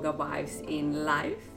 [0.00, 1.50] Yoga Wives in Life.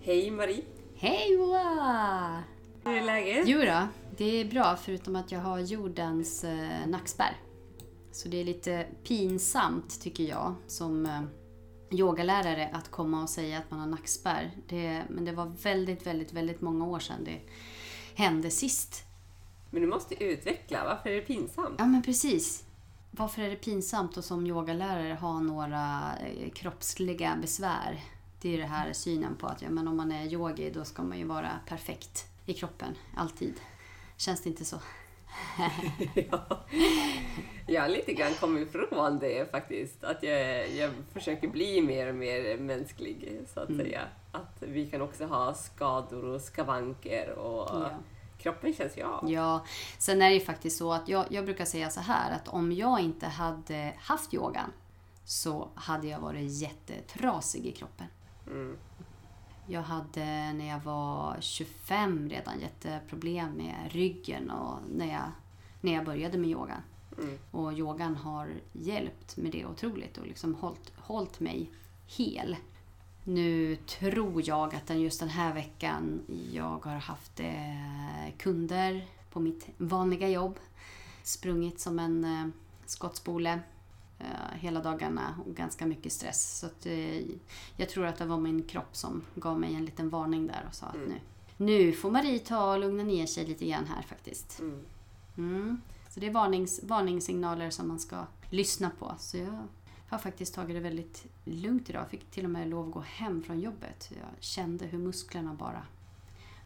[0.00, 0.64] Hej Marie!
[0.96, 2.42] Hej Joa!
[2.84, 3.48] Hur är läget?
[3.48, 7.36] Jo då, det är bra förutom att jag har jordens eh, nackspärr.
[8.12, 11.22] Så det är lite pinsamt tycker jag som eh,
[11.90, 14.50] yogalärare att komma och säga att man har nackspärr.
[14.68, 17.40] Det, men det var väldigt, väldigt, väldigt många år sedan det
[18.14, 19.04] hände sist.
[19.70, 21.74] Men du måste utveckla, varför är det pinsamt?
[21.78, 22.64] Ja men precis.
[23.16, 28.00] Varför är det pinsamt att som yogalärare ha några eh, kroppsliga besvär?
[28.40, 31.02] Det är det här synen på att ja, men om man är yogi då ska
[31.02, 33.54] man ju vara perfekt i kroppen, alltid.
[34.16, 34.76] Känns det inte så?
[36.30, 36.64] ja.
[37.66, 40.04] Jag lite grann kommit ifrån det faktiskt.
[40.04, 43.86] Att jag, jag försöker bli mer och mer mänsklig, så att Mm.
[43.86, 44.00] säga.
[44.32, 47.90] Att vi kan också ha skador och skavanker och Ja.
[48.44, 49.30] Kroppen känns ju av.
[49.30, 49.64] Ja,
[49.98, 52.72] sen är det ju faktiskt så att jag, jag brukar säga så här att om
[52.72, 54.72] jag inte hade haft yogan
[55.24, 58.06] så hade jag varit jättetrasig i kroppen.
[58.46, 58.76] Mm.
[59.66, 65.32] Jag hade när jag var 25 redan jätteproblem med ryggen och när jag,
[65.80, 66.82] när jag började med yogan.
[67.18, 67.38] Mm.
[67.50, 71.70] Och yogan har hjälpt med det otroligt och liksom hållit, hållit mig
[72.06, 72.56] hel.
[73.24, 76.20] Nu tror jag att den just den här veckan
[76.52, 80.58] jag har haft eh, kunder på mitt vanliga jobb.
[81.22, 82.46] Sprungit som en eh,
[82.86, 83.60] skottspole
[84.18, 86.58] eh, hela dagarna och ganska mycket stress.
[86.58, 86.86] Så att,
[87.76, 90.74] jag tror att det var min kropp som gav mig en liten varning där och
[90.74, 91.08] sa att Mm.
[91.08, 91.18] nu,
[91.66, 94.60] nu får Marie ta och lugna ner sig lite grann här faktiskt.
[94.60, 94.80] Mm.
[95.36, 95.80] Mm.
[96.08, 99.14] Så det är varnings, varningssignaler som man ska lyssna på.
[99.18, 99.58] Så jag
[100.14, 102.02] har faktiskt tagit det väldigt lugnt idag.
[102.02, 104.12] Jag fick till och med lov att gå hem från jobbet.
[104.16, 105.86] Jag kände hur musklerna bara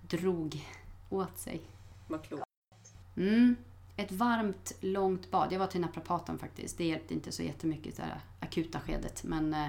[0.02, 0.66] drog
[1.10, 1.60] åt sig.
[2.06, 2.44] Vad klokt.
[3.16, 3.56] Mm.
[3.96, 5.52] Ett varmt, långt bad.
[5.52, 6.78] Jag var till naprapaten faktiskt.
[6.78, 9.24] Det hjälpte inte så jättemycket i det akuta skedet.
[9.24, 9.68] Men eh,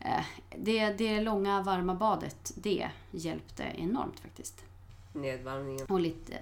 [0.00, 0.24] eh,
[0.58, 4.64] det, det långa, varma badet, det hjälpte enormt faktiskt.
[5.12, 5.86] Nedvarvningen.
[5.86, 6.38] Och lite,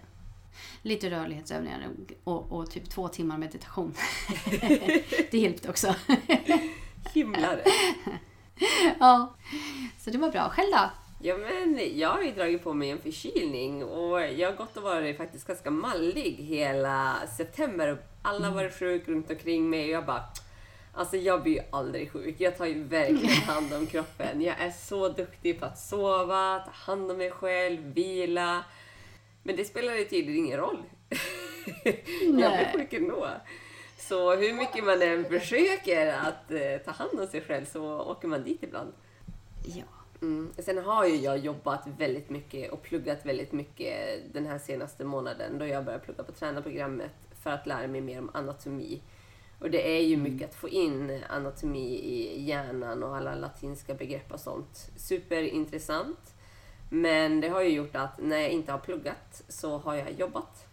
[0.83, 1.89] lite rörlighetsövningar
[2.25, 3.95] och, och, typ två timmar meditation.
[5.31, 5.95] det hjälpte också.
[7.13, 7.63] Himlare.
[9.01, 9.35] ja,
[9.99, 10.49] så det var bra.
[10.49, 10.91] Själv då?
[11.25, 14.83] Ja, men jag har ju dragit på mig en förkylning och jag har gått och
[14.83, 17.99] varit faktiskt ganska mallig hela september.
[18.23, 20.25] Alla har varit sjuk runt omkring mig och jag bara
[20.95, 22.37] Alltså jag blir ju aldrig sjuk.
[22.39, 24.41] Jag tar ju verkligen hand om kroppen.
[24.41, 28.65] Jag är så duktig på att sova, ta hand om mig själv, vila.
[29.43, 30.83] Men det spelar tydligen ingen roll.
[32.25, 33.29] jag blir sjuk ändå.
[33.99, 38.29] Så hur mycket man än försöker att eh, ta hand om sig själv så åker
[38.29, 38.93] man dit ibland.
[39.65, 39.85] Ja.
[40.23, 40.53] Mm.
[40.59, 43.95] Sen har ju jag jobbat väldigt mycket och pluggat väldigt mycket
[44.33, 48.19] den här senaste månaden då jag började plugga på tränarprogrammet för att lära mig mer
[48.19, 49.03] om anatomi.
[49.59, 54.33] Och det är ju mycket att få in anatomi i hjärnan och alla latinska begrepp
[54.33, 54.91] och sånt.
[54.97, 56.32] Superintressant.
[56.95, 60.67] Men det har ju gjort att när jag inte har pluggat så har jag jobbat.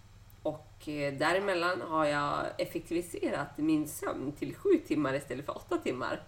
[0.43, 6.23] Och eh, däremellan har jag effektiviserat min sömn till sju timmar istället för åtta timmar.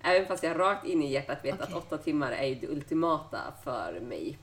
[0.00, 1.76] Även fast jag rakt in i hjärtat vet att Okej.
[1.76, 4.38] åtta timmar är det ultimata för mig.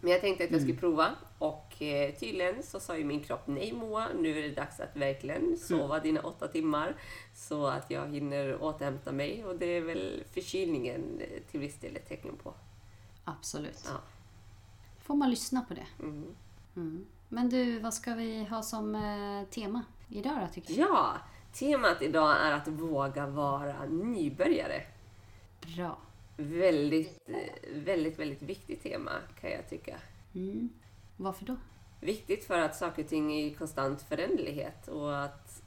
[0.00, 3.46] Men jag tänkte att jag skulle prova och eh, tydligen så sa ju min kropp
[3.46, 6.94] nej Moa, nu är det dags att verkligen sova dina åtta timmar
[7.34, 11.96] så att jag hinner återhämta mig och det är väl förkylningen eh, till viss del
[11.96, 12.54] ett tecken på.
[13.28, 13.84] Absolut.
[13.86, 14.00] Ja.
[14.98, 15.86] Får man lyssna på det.
[16.00, 16.34] Mm.
[16.76, 17.06] Mm.
[17.28, 20.80] Men du, vad ska vi ha som eh, tema idag då tycker du?
[20.80, 21.16] Ja,
[21.52, 24.82] temat idag är att våga vara nybörjare.
[25.76, 25.98] Bra.
[26.36, 29.96] Väldigt, eh, väldigt, väldigt viktigt tema kan jag tycka.
[30.34, 30.68] Mm.
[31.16, 31.56] Varför då?
[32.00, 35.62] Viktigt för att saker och ting är i konstant föränderlighet och att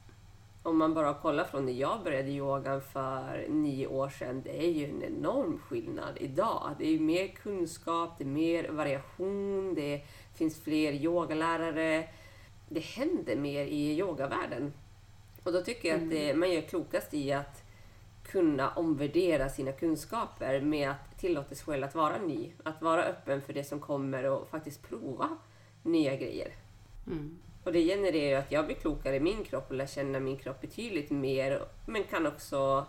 [0.63, 4.69] om man bara kollar från när jag började yogan för nio år sedan, det är
[4.72, 6.75] ju en enorm skillnad idag.
[6.80, 10.02] Det är mer kunskap, det är mer variation, det
[10.36, 12.08] finns fler yogalärare.
[12.69, 14.74] Det händer mer i yogavärlden.
[15.44, 17.63] Och då tycker jag att det, man gör klokast i att
[18.24, 22.52] kunna omvärdera sina kunskaper med att tillåta sig själv att vara ny.
[22.63, 25.30] Att vara öppen för det som kommer och faktiskt prova
[25.84, 26.52] nya grejer.
[27.08, 27.40] Mm.
[27.63, 30.38] Och det genererar ju att jag blir klokare i min kropp och lär känna min
[30.38, 31.62] kropp betydligt mer.
[31.86, 32.86] Men kan också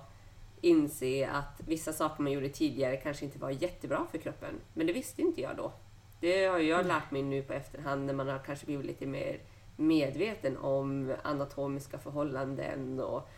[0.61, 4.61] inse att vissa saker man gjorde tidigare kanske inte var jättebra för kroppen.
[4.75, 5.73] Men det visste inte jag då.
[6.21, 9.41] Det har jag lärt mig nu på efterhand när man har kanske blivit lite mer
[9.77, 13.29] medveten om anatomiska förhållanden och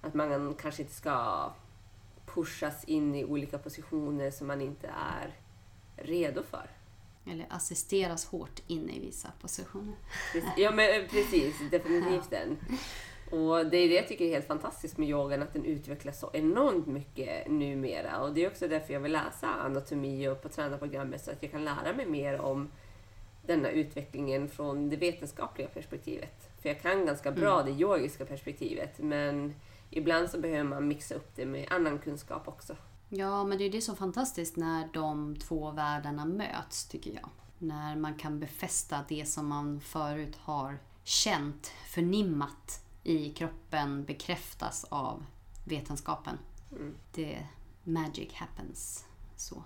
[0.00, 1.50] att man kanske inte ska
[2.26, 5.34] pushas in i olika positioner som man inte är
[5.96, 6.70] redo för.
[7.32, 9.96] Eller assisteras hårt in i vissa positioner.
[10.56, 12.56] Ja men eh, precis, definitivt den.
[13.30, 16.30] Och det är det jag tycker är helt fantastiskt med yogan, att den utvecklas så
[16.32, 18.20] enormt mycket numera.
[18.20, 21.50] Och det är också därför jag vill läsa anatomi och på tränarprogrammet så att jag
[21.50, 22.70] kan lära mig mer om
[23.46, 26.50] denna utvecklingen från det vetenskapliga perspektivet.
[26.62, 29.54] För jag kan ganska bra det yogiska perspektivet men
[29.90, 32.76] ibland så behöver man mixa upp det med annan kunskap också.
[33.08, 37.30] Ja, men det är det som är fantastiskt när de två världarna möts, tycker jag.
[37.58, 45.24] När man kan befästa det som man förut har känt, förnimmat i kroppen bekräftas av
[45.64, 46.38] vetenskapen.
[46.72, 46.94] Mm.
[47.14, 47.46] Det
[47.84, 49.04] magic happens.
[49.36, 49.64] Så.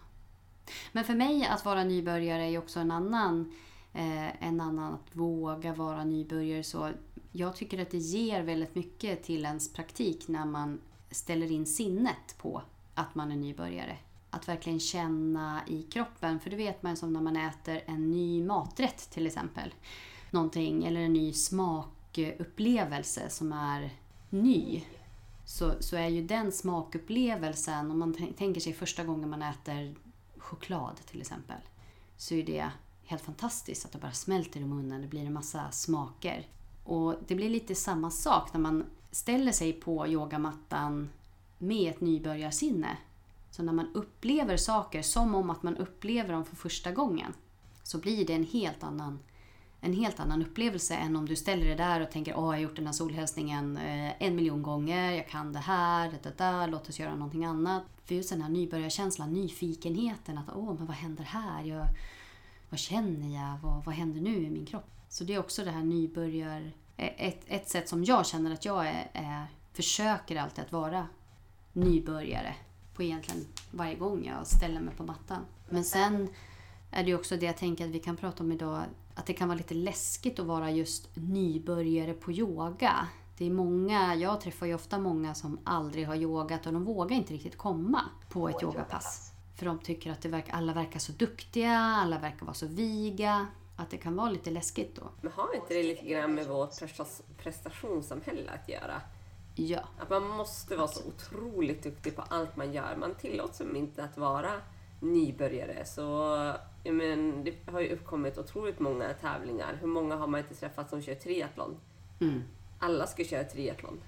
[0.92, 3.54] Men för mig att vara nybörjare är också en annan,
[3.92, 6.62] eh, en annan att våga vara nybörjare.
[6.62, 6.90] Så
[7.32, 10.80] jag tycker att det ger väldigt mycket till ens praktik när man
[11.10, 12.62] ställer in sinnet på
[12.94, 13.96] att man är nybörjare.
[14.30, 16.40] Att verkligen känna i kroppen.
[16.40, 19.74] För det vet man som när man äter en ny maträtt till exempel.
[20.30, 23.90] Någonting, eller en ny smakupplevelse som är
[24.30, 24.84] ny.
[25.44, 29.94] Så, så är ju den smakupplevelsen, om man tänker sig första gången man äter
[30.38, 31.60] choklad till exempel.
[32.16, 32.70] Så är det
[33.04, 35.02] helt fantastiskt att det bara smälter i munnen.
[35.02, 36.46] Det blir en massa smaker.
[36.84, 41.08] Och det blir lite samma sak när man ställer sig på yogamattan
[41.62, 42.96] med ett nybörjarsinne.
[43.50, 47.32] Så när man upplever saker som om att man upplever dem för första gången
[47.82, 49.18] så blir det en helt annan,
[49.80, 52.58] en helt annan upplevelse än om du ställer dig där och tänker åh jag har
[52.58, 56.68] gjort den här solhälsningen eh, en miljon gånger, jag kan det här, det, det där,
[56.68, 57.82] låt oss göra någonting annat.
[58.04, 61.64] För just den här nybörjarkänslan, nyfikenheten, att åh men vad händer här?
[61.64, 61.86] Jag,
[62.70, 63.58] vad känner jag?
[63.62, 64.90] Vad, vad händer nu i min kropp?
[65.08, 66.72] Så det är också det här nybörjar...
[66.96, 71.08] Eh, ett, ett sätt som jag känner att jag är, är, försöker alltid att vara
[71.72, 72.54] nybörjare
[72.94, 75.44] på egentligen varje gång jag ställer mig på mattan.
[75.68, 76.28] Men sen
[76.90, 78.82] är det ju också det jag tänker att vi kan prata om idag,
[79.14, 83.08] att det kan vara lite läskigt att vara just nybörjare på yoga.
[83.38, 87.16] Det är många, jag träffar ju ofta många som aldrig har yogat och de vågar
[87.16, 89.32] inte riktigt komma på ett yogapass.
[89.56, 93.46] För de tycker att det verkar, alla verkar så duktiga, alla verkar vara så viga.
[93.76, 95.02] Att det kan vara lite läskigt då.
[95.20, 96.70] Men har inte det lite grann med vårt
[97.38, 99.00] prestationssamhälle att göra?
[99.54, 99.80] Ja.
[99.98, 102.96] Att man måste vara så otroligt duktig på allt man gör.
[102.96, 104.50] Man tillåts inte att vara
[105.00, 105.84] nybörjare.
[105.84, 106.02] Så
[106.84, 109.78] jag men, det har ju uppkommit otroligt många tävlingar.
[109.80, 111.76] Hur många har man inte träffat som kör triathlon?
[112.20, 112.42] Mm.
[112.78, 114.00] Alla ska köra triathlon.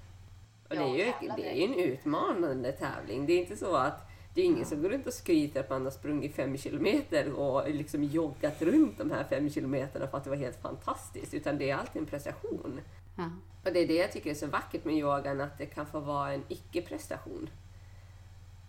[0.69, 3.27] Och det är, ju, jävlar, det är ju en utmanande tävling.
[3.27, 5.85] Det är inte så att det är ingen som går runt och skryter att man
[5.85, 10.31] har sprungit fem kilometer och liksom joggat runt de här fem kilometerna för att det
[10.31, 11.35] var helt fantastiskt.
[11.35, 12.81] Utan det är alltid en prestation.
[13.17, 13.31] Ja.
[13.65, 16.01] Och det är det jag tycker är så vackert med yogan, att det kan få
[16.01, 17.51] vara en icke-prestation.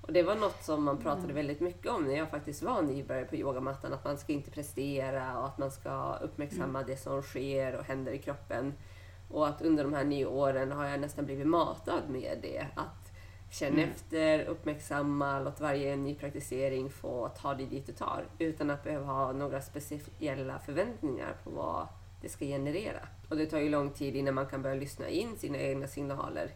[0.01, 3.25] Och det var något som man pratade väldigt mycket om när jag faktiskt var nybörjare
[3.25, 7.75] på yogamattan, att man ska inte prestera och att man ska uppmärksamma det som sker
[7.75, 8.73] och händer i kroppen.
[9.31, 12.67] Och att under de här nio åren har jag nästan blivit matad med det.
[12.75, 13.11] Att
[13.51, 18.25] känna efter, uppmärksamma, låt varje ny praktisering få ta dig dit du tar.
[18.39, 21.87] Utan att behöva ha några speciella förväntningar på vad
[22.25, 22.99] det ska generera.
[23.29, 26.51] Och det tar ju lång tid innan man kan börja lyssna in sina egna signaler.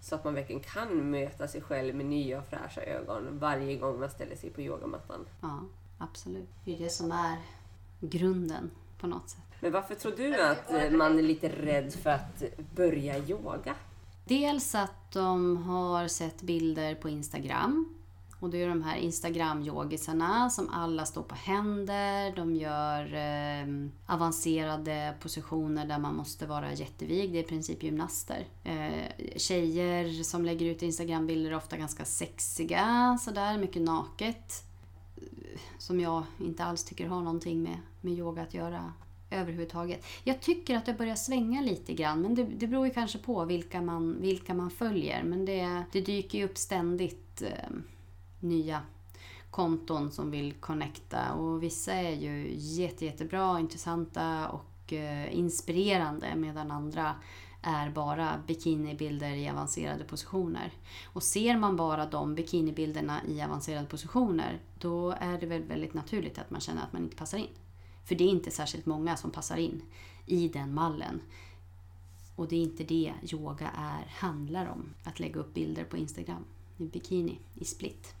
[0.00, 4.00] Så att man verkligen kan möta sig själv med nya och fräscha ögon varje gång
[4.00, 5.26] man ställer sig på yogamattan.
[5.40, 5.60] ja,
[5.98, 6.48] absolut.
[6.64, 7.38] Det är det som är
[8.00, 9.42] grunden på något sätt.
[9.60, 12.42] Men varför tror du att eh, man är lite rädd för att
[12.74, 13.74] börja yoga?
[14.24, 17.97] Dels att de har sett bilder på Instagram.
[18.40, 22.36] Och det är de här Instagram-yogisarna som alla står på händer.
[22.36, 27.32] De gör eh, avancerade positioner där man måste vara jättevig.
[27.32, 28.46] Det är i princip gymnaster.
[28.64, 33.18] Eh, tjejer som lägger ut Instagram-bilder är ofta ganska sexiga.
[33.20, 34.64] Sådär, mycket naket.
[35.78, 38.92] Som jag inte alls tycker har någonting med, med yoga att göra
[39.30, 40.04] överhuvudtaget.
[40.24, 43.44] Jag tycker att det börjar svänga lite grann, men det, det beror ju kanske på
[43.44, 45.22] vilka man, vilka man följer.
[45.22, 47.76] Men det, det dyker ju upp ständigt eh,
[48.40, 48.82] nya
[49.50, 56.70] konton som vill connecta och vissa är ju jätte, jättebra, intressanta och eh, inspirerande medan
[56.70, 57.14] andra
[57.62, 60.72] är bara bikinibilder i avancerade positioner.
[61.04, 66.38] Och ser man bara de bikinibilderna i avancerade positioner då är det väl väldigt naturligt
[66.38, 67.56] att man känner att man inte passar in.
[68.04, 69.82] För det är inte särskilt många som passar in
[70.26, 71.20] i den mallen.
[72.36, 74.94] Och det är inte det yoga är, handlar om.
[75.04, 76.44] Att lägga upp bilder på Instagram
[76.76, 78.14] i bikini, i split.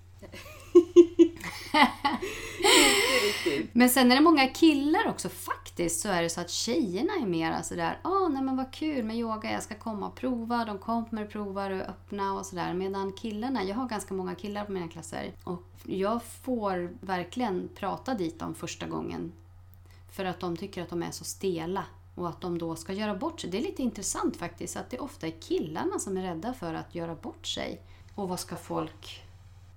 [3.72, 6.00] Men sen är det många killar också faktiskt.
[6.00, 9.04] Så är det så att tjejerna är mer sådär, åh ah, nej men vad kul
[9.04, 10.64] med yoga, jag ska komma och prova.
[10.64, 12.74] De kommer och provar och öppna och sådär.
[12.74, 15.32] Medan killarna, jag har ganska många killar på mina klasser.
[15.44, 19.32] Och jag får verkligen prata dit dem första gången.
[20.10, 21.84] För att de tycker att de är så stela
[22.14, 23.50] Och att de då ska göra bort sig.
[23.50, 26.94] Det är lite intressant faktiskt att det ofta är killarna som är rädda för att
[26.94, 27.82] göra bort sig.
[28.14, 29.27] Och vad ska folk,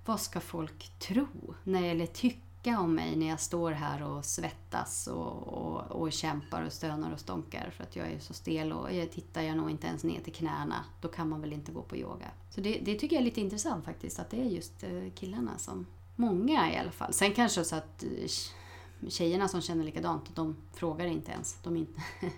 [0.04, 1.26] vad ska folk tro?
[1.64, 6.62] När, eller tycka om mig när jag står här och svettas och, och, och kämpar
[6.62, 9.70] och stönar och stånkar för att jag är så stel och jag tittar jag nog
[9.70, 10.84] inte ens ner till knäna.
[11.00, 12.30] Då kan man väl inte gå på yoga.
[12.50, 15.58] Så det, det tycker jag är lite intressant faktiskt att det är just eh, killarna
[15.58, 17.12] som, många i alla fall.
[17.12, 18.28] Sen kanske så att eh,
[19.08, 21.58] tjejerna som känner likadant, de frågar inte ens.
[21.62, 22.02] De inte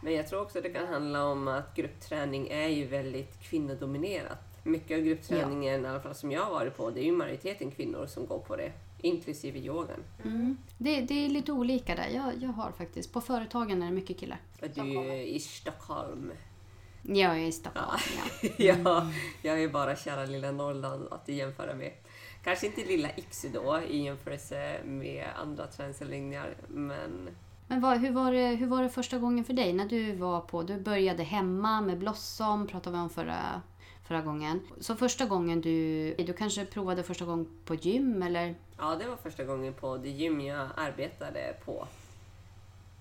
[0.00, 4.53] Men jag tror också det kan handla om att gruppträning är ju väldigt kvinnodominerat.
[4.66, 5.88] Mycket av gruppträningen, ja.
[5.88, 8.38] i alla fall som jag har varit på, det är ju majoriteten kvinnor som går
[8.38, 8.72] på det.
[9.00, 10.04] Inklusive yogan.
[10.24, 10.56] Mm.
[10.78, 12.08] Det, det, är lite olika där.
[12.08, 14.38] Jag, jag har faktiskt, på företagen är det mycket killar.
[14.74, 16.32] Du är i Stockholm.
[17.02, 17.98] Jag är i Stockholm,
[18.42, 18.48] ja.
[18.56, 18.74] ja.
[18.82, 19.10] ja,
[19.42, 21.92] jag är bara kära lilla Norrland att jämföra med.
[22.44, 27.28] Kanske inte lilla Ixu då i jämförelse med andra träningsanläggningar, men...
[27.66, 30.40] Men vad, hur, var det, hur var det första gången för dig när du var
[30.40, 30.62] på...
[30.62, 33.62] Du började hemma med Blossom, pratade vi om förra,
[34.04, 34.60] förra gången.
[34.80, 36.14] Så första gången du...
[36.14, 38.54] Du kanske provade första gången på gym, eller?
[38.78, 41.86] Ja, det var första gången på det gym jag arbetade på.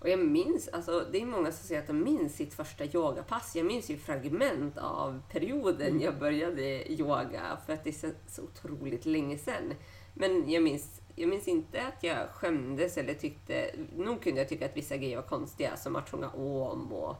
[0.03, 3.55] Och jag minns, alltså det är många som säger att de minns sitt första yogapass.
[3.55, 9.05] Jag minns ju fragment av perioden jag började yoga för att det är så, otroligt
[9.05, 9.73] länge sedan.
[10.13, 14.65] Men jag minns, jag minns inte att jag skämdes eller tyckte, nog kunde jag tycka
[14.65, 17.15] att vissa grejer var konstiga som att sjunga om och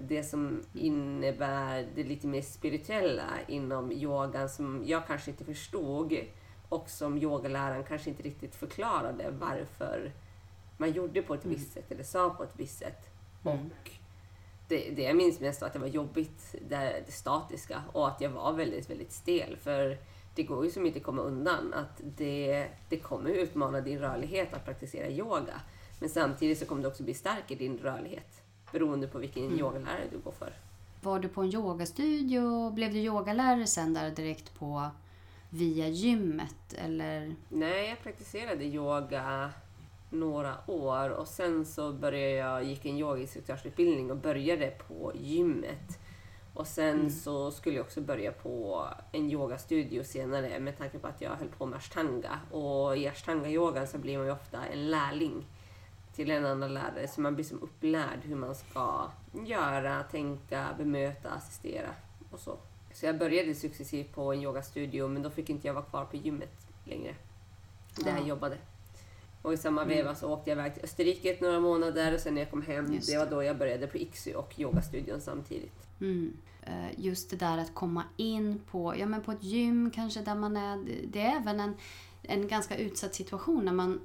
[0.00, 6.16] det som innebär det lite mer spirituella inom yogan som jag kanske inte förstod
[6.68, 10.12] och som yogaläraren kanske inte riktigt förklarade varför
[10.76, 11.56] man gjorde på ett mm.
[11.56, 13.10] visst sätt eller sa på ett visst sätt.
[13.44, 13.58] Mm.
[13.58, 13.90] Och
[14.68, 18.20] det, det jag minns mest var att det var jobbigt, det, det statiska, och att
[18.20, 19.56] jag var väldigt, väldigt stel.
[19.56, 19.98] För
[20.34, 24.64] det går ju som inte komma undan att det, det kommer utmana din rörlighet att
[24.64, 25.60] praktisera yoga.
[25.98, 28.39] Men samtidigt så kommer du också bli stark i din rörlighet
[28.72, 29.58] beroende på vilken mm.
[29.58, 30.52] yogalärare du går för.
[31.02, 32.70] Var du på en yogastudio?
[32.70, 34.90] Blev du yogalärare sen där direkt på
[35.50, 36.74] via gymmet?
[36.78, 37.34] Eller?
[37.48, 39.50] Nej, jag praktiserade yoga
[40.10, 45.98] några år och sen så började jag, gick en yogainstruktörsutbildning och började på gymmet.
[46.54, 47.10] Och sen mm.
[47.10, 51.48] så skulle jag också börja på en yogastudio senare med tanke på att jag höll
[51.48, 52.40] på med ashtanga.
[52.50, 55.46] Och i ashtanga-yogan så blir man ju ofta en lärling
[56.14, 57.08] till en annan lärare.
[57.08, 59.10] Så man blir som upplärd hur man ska
[59.46, 61.90] göra, tänka, bemöta, assistera
[62.30, 62.58] och så.
[62.92, 66.16] Så jag började successivt på en yogastudio men då fick inte jag vara kvar på
[66.16, 67.14] gymmet längre.
[67.96, 68.56] Där jag jobbade.
[69.42, 69.96] Och i samma mm.
[69.96, 72.92] veva så åkte jag iväg till Österrike några månader och sen när jag kom hem,
[72.94, 75.88] Just det var då jag började på IXY och yogastudion samtidigt.
[76.00, 76.36] Mm.
[76.62, 80.34] Eh, just det där att komma in på, ja, men på ett gym kanske där
[80.34, 80.84] man är...
[81.08, 81.74] Det är även en,
[82.22, 84.00] en ganska utsatt situation när man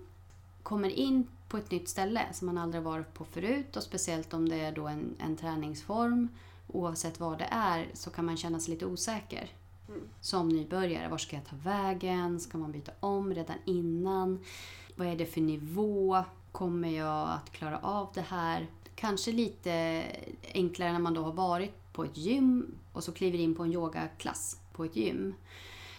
[0.66, 4.50] kommer in på ett nytt ställe som man aldrig varit på förut och speciellt om
[4.50, 6.28] det är då en, en träningsform.
[6.68, 9.50] Oavsett vad det är så kan man känna sig lite osäker.
[9.88, 10.02] Mm.
[10.22, 12.40] Som nybörjare, var ska jag ta vägen?
[12.40, 14.40] Ska man byta om redan innan?
[14.96, 16.24] Vad är det för nivå?
[16.52, 18.68] Kommer jag att klara av det här?
[18.96, 20.04] Kanske lite
[20.54, 23.74] enklare när man då har varit på ett gym och så kliver in på en
[23.74, 25.34] yogaklass på ett gym.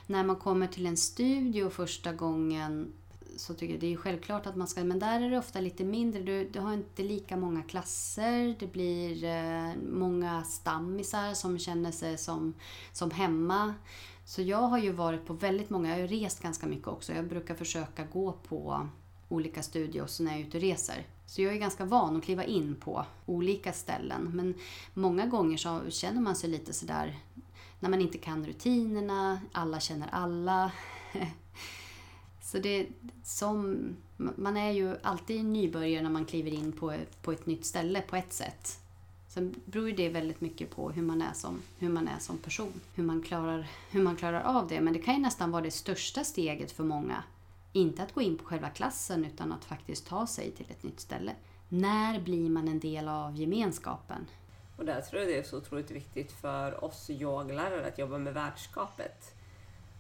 [0.07, 2.93] När man kommer till en studio första gången
[3.37, 5.85] så tycker jag det är självklart att man ska, men där är det ofta lite
[5.85, 6.23] mindre.
[6.23, 8.57] Du, du har inte lika många klasser.
[8.59, 12.55] Det blir eh, många stammisar som känner sig som,
[12.93, 13.75] som hemma.
[14.25, 17.13] Så jag har ju varit på väldigt många, jag har ju rest ganska mycket också.
[17.13, 18.89] Jag brukar försöka gå på
[19.29, 21.07] olika studios när jag är ute och reser.
[21.27, 24.31] Så jag är ganska van att kliva in på olika ställen.
[24.35, 24.55] Men
[24.95, 27.19] många gånger så känner man sig lite sådär
[27.81, 30.73] när man inte kan rutinerna, alla känner alla.
[32.47, 32.87] Så det
[33.25, 38.03] som, man är ju alltid nybörjare när man kliver in på, på ett nytt ställe
[38.03, 38.79] på ett sätt.
[39.29, 42.81] Sen beror det väldigt mycket på hur man är som, hur man är som person.
[42.95, 44.81] Hur man, klarar, hur man klarar av det.
[44.81, 47.23] Men det kan ju nästan vara det största steget för många.
[47.73, 51.01] Inte att gå in på själva klassen utan att faktiskt ta sig till ett nytt
[51.01, 51.33] ställe.
[51.69, 54.27] När blir man en del av gemenskapen?
[54.77, 58.35] Och där tror jag det är så otroligt viktigt för oss yogalärare att jobba med
[58.35, 59.36] värdskapet.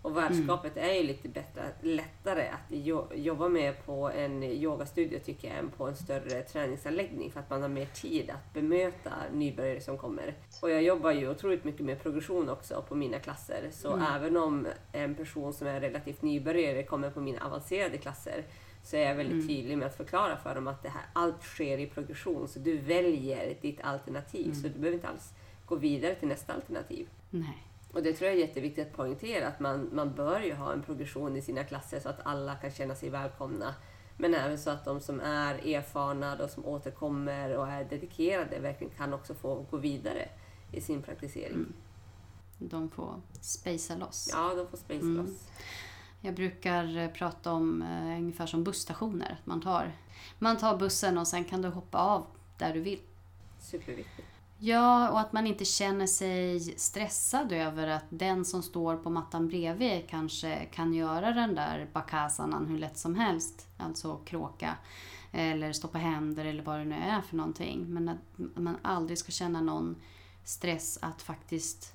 [0.06, 0.90] Och värdskapet mm.
[0.90, 2.76] är ju lite bättre, lättare att
[3.14, 7.62] jobba med på en yogastudio tycker jag än på en större träningsanläggning för att man
[7.62, 10.34] har mer tid att bemöta nybörjare som kommer.
[10.62, 13.68] Och jag jobbar ju otroligt mycket med progression också på mina klasser.
[13.72, 14.06] Så mm.
[14.14, 18.44] även om en person som är relativt nybörjare kommer på mina avancerade klasser
[18.82, 19.48] så är jag väldigt mm.
[19.48, 22.48] tydlig med att förklara för dem att det här, allt sker i progression.
[22.48, 24.52] Så du väljer ditt alternativ.
[24.52, 24.72] Så mm.
[24.72, 25.32] du behöver inte alls
[25.66, 27.08] gå vidare till nästa alternativ.
[27.30, 27.65] Nej.
[27.96, 30.82] Och det tror jag är jätteviktigt att poängtera, att man, man bör ju ha en
[30.82, 33.74] progression i sina klasser så att alla kan känna sig välkomna.
[34.16, 38.92] Men även så att de som är erfarna och som återkommer och är dedikerade verkligen
[38.92, 40.28] kan också få gå vidare
[40.72, 41.54] i sin praktisering.
[41.54, 41.72] Mm.
[42.58, 44.30] De får spacea loss.
[44.32, 45.16] Ja, de får spacea mm.
[45.16, 45.48] loss.
[46.20, 49.40] Jag brukar eh, prata om uh, ungefär som busstationer.
[49.44, 49.92] Man tar,
[50.38, 52.26] man tar bussen och sen kan du hoppa av
[52.58, 53.00] där du vill.
[53.60, 54.35] Superviktigt.
[54.58, 59.48] Ja, och att man inte känner sig stressad över att den som står på mattan
[59.48, 63.68] bredvid kanske kan göra den där bakasanan hur lätt som helst.
[63.76, 64.76] Alltså kråka
[65.32, 67.84] eller stå på händer eller vad det nu är för någonting.
[67.88, 69.96] Men att man aldrig ska känna någon
[70.44, 71.94] stress att faktiskt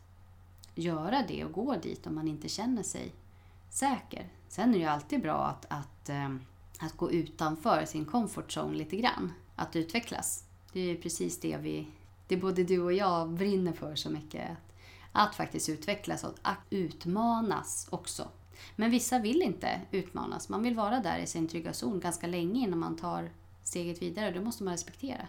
[0.75, 3.11] göra det och gå dit om man inte känner sig
[3.69, 4.27] säker.
[4.47, 6.35] Sen är det ju alltid bra att, att, eh,
[6.79, 9.33] att gå utanför sin comfort zone lite grann.
[9.55, 10.43] Att utvecklas.
[10.73, 11.87] Det är precis det vi
[12.31, 14.49] det både du och jag brinner för så mycket.
[14.51, 14.57] Att,
[15.11, 18.27] att faktiskt utvecklas och att utmanas också.
[18.75, 20.49] Men vissa vill inte utmanas.
[20.49, 23.29] Man vill vara där i sin trygga zon ganska länge innan man tar
[23.63, 24.31] steget vidare.
[24.31, 25.27] Det måste man respektera.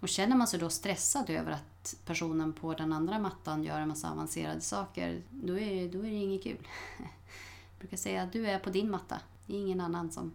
[0.00, 3.88] Och känner man sig då stressad över att personen på den andra mattan gör en
[3.88, 6.68] massa avancerade saker, då är, då är det inget kul.
[6.98, 9.20] Jag brukar säga att du är på din matta.
[9.46, 10.32] Det är ingen annan som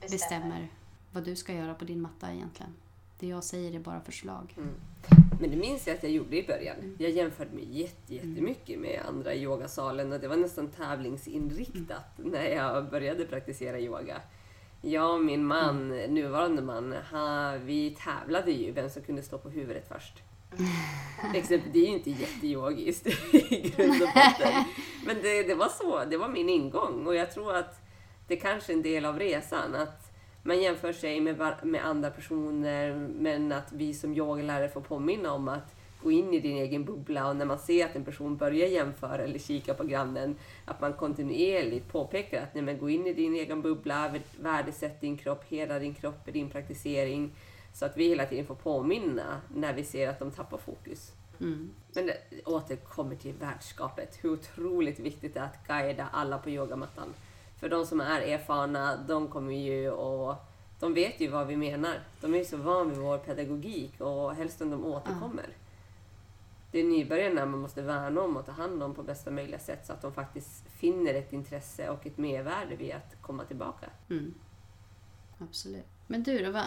[0.00, 0.68] bestämmer, bestämmer
[1.12, 2.74] vad du ska göra på din matta egentligen.
[3.18, 4.54] Det jag säger är bara förslag.
[4.56, 4.74] Mm.
[5.40, 6.76] Men det minns jag att jag gjorde i början.
[6.78, 6.96] Mm.
[6.98, 12.30] Jag jämförde mig jätte, jättemycket med andra i yogasalen och det var nästan tävlingsinriktat mm.
[12.30, 14.20] när jag började praktisera yoga.
[14.82, 16.14] Jag och min man, mm.
[16.14, 20.22] nuvarande man, ha, vi tävlade ju vem som kunde stå på huvudet först.
[21.34, 24.64] Exempel, det är ju inte jätteyogiskt i grund och botten.
[25.06, 27.80] Men det, det var så, det var min ingång och jag tror att
[28.28, 29.74] det kanske är en del av resan.
[29.74, 30.03] att
[30.46, 35.48] man jämför sig med, med andra personer men att vi som yogalärare får påminna om
[35.48, 38.68] att gå in i din egen bubbla och när man ser att en person börjar
[38.68, 43.12] jämföra eller kika på grannen, att man kontinuerligt påpekar att nej, men gå in i
[43.12, 47.32] din egen bubbla, värdesätt din kropp, hela din kropp i din praktisering.
[47.72, 51.12] Så att vi hela tiden får påminna när vi ser att de tappar fokus.
[51.40, 51.70] Mm.
[51.94, 57.14] Men det återkommer till värdskapet, hur otroligt viktigt det är att guida alla på yogamattan.
[57.60, 60.36] För de som är erfarna, de kommer ju och
[60.80, 62.00] de vet ju vad vi menar.
[62.20, 65.44] De är ju så vana vid vår pedagogik och helst om de återkommer.
[65.44, 65.56] Mm.
[66.70, 69.86] Det är nybörjarna man måste värna om och ta hand om på bästa möjliga sätt
[69.86, 73.86] så att de faktiskt finner ett intresse och ett mervärde vid att komma tillbaka.
[74.10, 74.34] Mm.
[75.38, 75.86] Absolut.
[76.06, 76.62] Men du då, vad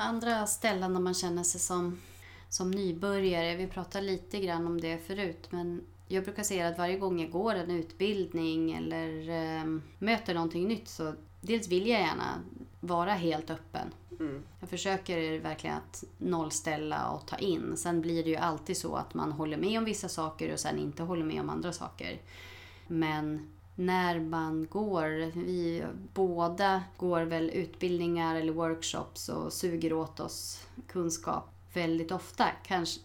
[0.00, 2.00] andra ställen där man känner sig som,
[2.48, 3.56] som nybörjare?
[3.56, 7.30] Vi pratade lite grann om det förut, men jag brukar säga att varje gång jag
[7.30, 12.40] går en utbildning eller eh, möter någonting nytt så dels vill jag gärna
[12.80, 13.92] vara helt öppen.
[14.20, 14.42] Mm.
[14.60, 17.76] Jag försöker verkligen att nollställa och ta in.
[17.76, 20.78] Sen blir det ju alltid så att man håller med om vissa saker och sen
[20.78, 22.20] inte håller med om andra saker.
[22.86, 30.66] Men när man går, vi båda går väl utbildningar eller workshops och suger åt oss
[30.86, 32.46] kunskap väldigt ofta.
[32.64, 33.00] Kanske,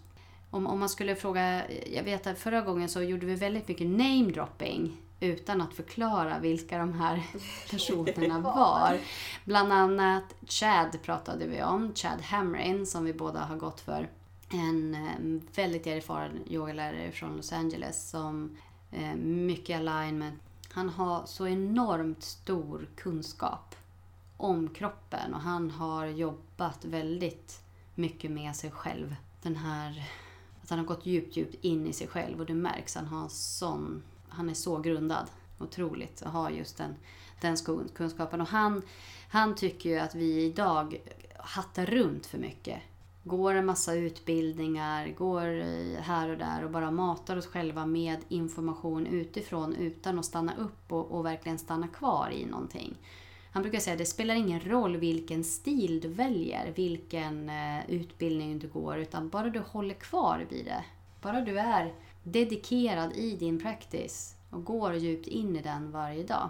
[0.51, 3.87] om, om man skulle fråga, jag vet att förra gången så gjorde vi väldigt mycket
[3.87, 7.23] namedropping utan att förklara vilka de här
[7.71, 8.97] personerna var.
[9.45, 14.09] Bland annat Chad pratade vi om, Chad Hamrin som vi båda har gått för.
[14.49, 18.57] En väldigt erfaren yogalärare från Los Angeles som
[18.91, 20.41] eh, mycket alignment.
[20.71, 23.75] Han har så enormt stor kunskap
[24.37, 27.61] om kroppen och han har jobbat väldigt
[27.95, 29.15] mycket med sig själv.
[29.41, 30.03] Den här
[30.69, 32.95] han har gått djupt, djupt in i sig själv och det märks.
[32.95, 35.25] Han, har sån, han är så grundad.
[35.59, 36.95] Otroligt att ha just den,
[37.41, 37.57] den
[37.93, 38.41] kunskapen.
[38.41, 38.81] Och han,
[39.29, 41.01] han tycker ju att vi idag
[41.37, 42.81] hattar runt för mycket.
[43.23, 45.63] Går en massa utbildningar, går
[46.01, 50.91] här och där och bara matar oss själva med information utifrån utan att stanna upp
[50.91, 52.97] och, och verkligen stanna kvar i någonting.
[53.51, 58.59] Han brukar säga att det spelar ingen roll vilken stil du väljer, vilken eh, utbildning
[58.59, 60.83] du går, utan bara du håller kvar vid det.
[61.21, 66.49] Bara du är dedikerad i din practice och går djupt in i den varje dag.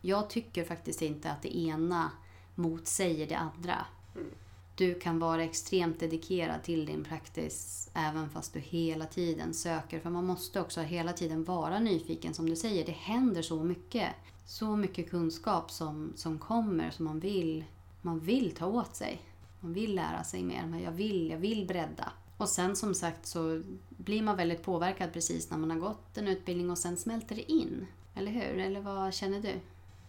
[0.00, 2.10] Jag tycker faktiskt inte att det ena
[2.54, 3.86] motsäger det andra.
[4.14, 4.30] Mm.
[4.80, 10.00] Du kan vara extremt dedikerad till din practice även fast du hela tiden söker.
[10.00, 12.86] För man måste också hela tiden vara nyfiken som du säger.
[12.86, 14.08] Det händer så mycket
[14.44, 17.64] så mycket kunskap som, som kommer som man vill,
[18.02, 19.22] man vill ta åt sig.
[19.60, 22.12] Man vill lära sig mer, men jag vill, jag vill bredda.
[22.36, 26.28] Och sen som sagt så blir man väldigt påverkad precis när man har gått en
[26.28, 27.86] utbildning och sen smälter det in.
[28.14, 28.58] Eller hur?
[28.58, 29.60] Eller vad känner du?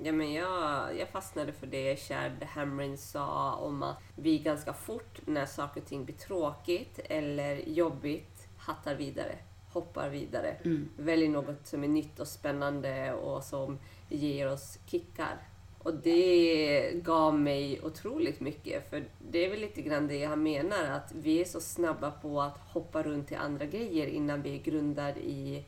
[0.04, 5.22] Ja, men jag, jag fastnade för det Chad Hamrin sa om att vi ganska fort
[5.26, 9.36] när saker och ting blir tråkigt eller jobbigt hattar vidare,
[9.70, 10.90] hoppar vidare, mm.
[10.98, 15.38] väljer något som är nytt och spännande och som ger oss kickar.
[15.78, 18.90] Och det gav mig otroligt mycket.
[18.90, 22.42] För det är väl lite grann det jag menar, att vi är så snabba på
[22.42, 25.66] att hoppa runt till andra grejer innan vi grundar i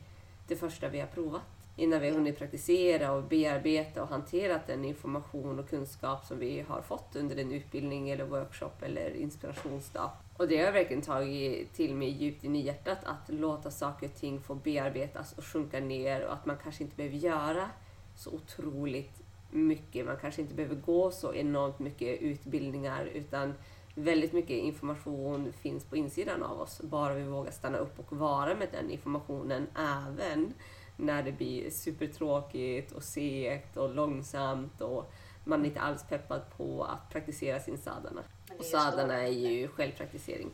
[0.48, 1.42] det första vi har provat.
[1.76, 6.60] Innan vi har hunnit praktisera och bearbeta och hanterat den information och kunskap som vi
[6.60, 10.10] har fått under en utbildning eller workshop eller inspirationsdag.
[10.36, 14.06] Och det har jag verkligen tagit till mig djupt in i hjärtat, att låta saker
[14.06, 17.70] och ting få bearbetas och sjunka ner och att man kanske inte behöver göra
[18.16, 20.06] så otroligt mycket.
[20.06, 23.54] Man kanske inte behöver gå så enormt mycket utbildningar utan
[23.94, 26.80] väldigt mycket information finns på insidan av oss.
[26.82, 30.54] Bara vi vågar stanna upp och vara med den informationen även
[30.96, 35.12] när det blir supertråkigt och segt och långsamt och
[35.44, 38.22] man är inte alls peppad på att praktisera sin sadhana.
[38.58, 40.50] Och sadhana är ju självpraktisering.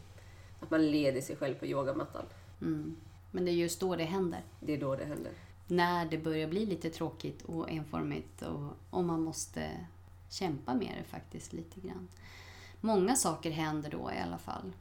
[0.61, 2.24] Att man leder sig själv på yogamattan.
[2.61, 2.96] Mm.
[3.31, 4.44] Men det är just då det händer.
[4.61, 5.33] Det är då det händer.
[5.66, 9.87] När det börjar bli lite tråkigt och enformigt och, och man måste
[10.31, 12.09] kämpa med det faktiskt lite grann.
[12.81, 14.72] Många saker händer då i alla fall.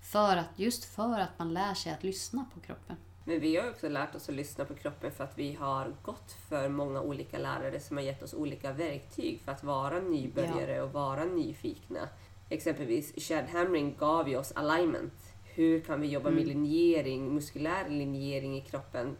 [0.00, 2.96] För att, just för att man lär sig att lyssna på kroppen.
[3.24, 6.32] Men vi har också lärt oss att lyssna på kroppen för att vi har gått
[6.48, 10.82] för många olika lärare som har gett oss olika verktyg för att vara nybörjare ja.
[10.82, 12.08] och vara nyfikna.
[12.48, 15.32] Exempelvis Chad Hamring gav ju oss alignment.
[15.44, 16.38] Hur kan vi jobba mm.
[16.38, 19.16] med linjering, muskulär linjering i kroppen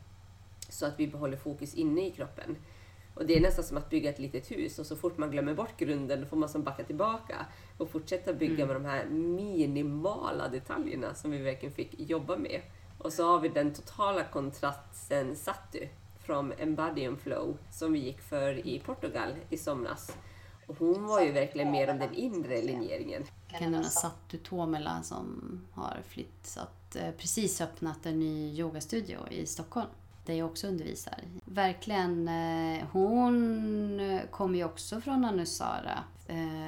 [0.68, 2.56] så att vi behåller fokus inne i kroppen.
[3.14, 5.54] Och det är nästan som att bygga ett litet hus och så fort man glömmer
[5.54, 7.46] bort grunden får man som backa tillbaka
[7.78, 8.66] och fortsätta bygga mm.
[8.66, 12.60] med de här minimala detaljerna som vi verkligen fick jobba med.
[13.00, 18.66] Och så har vi den totala kontrasten Satu från Embodium Flow som vi gick för
[18.66, 20.12] i Portugal i somras.
[20.66, 23.22] Och hon var ju verkligen mer om den inre linjeringen.
[23.48, 29.88] Kan nämna Satu Tomela som har flyttat, eh, precis öppnat en ny yogastudio i Stockholm
[30.26, 31.18] där jag också undervisar.
[31.44, 36.04] Verkligen, eh, hon eh, kommer ju också från Anusara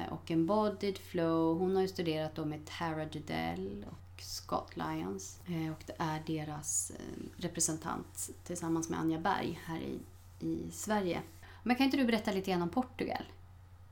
[0.09, 1.59] och Embodied Flow.
[1.59, 6.21] Hon har ju studerat då med Tara Judell och Scott Lyons eh, och det är
[6.25, 9.99] deras eh, representant tillsammans med Anja Berg här i,
[10.45, 11.21] i Sverige.
[11.63, 13.23] Men kan inte du berätta lite grann om Portugal?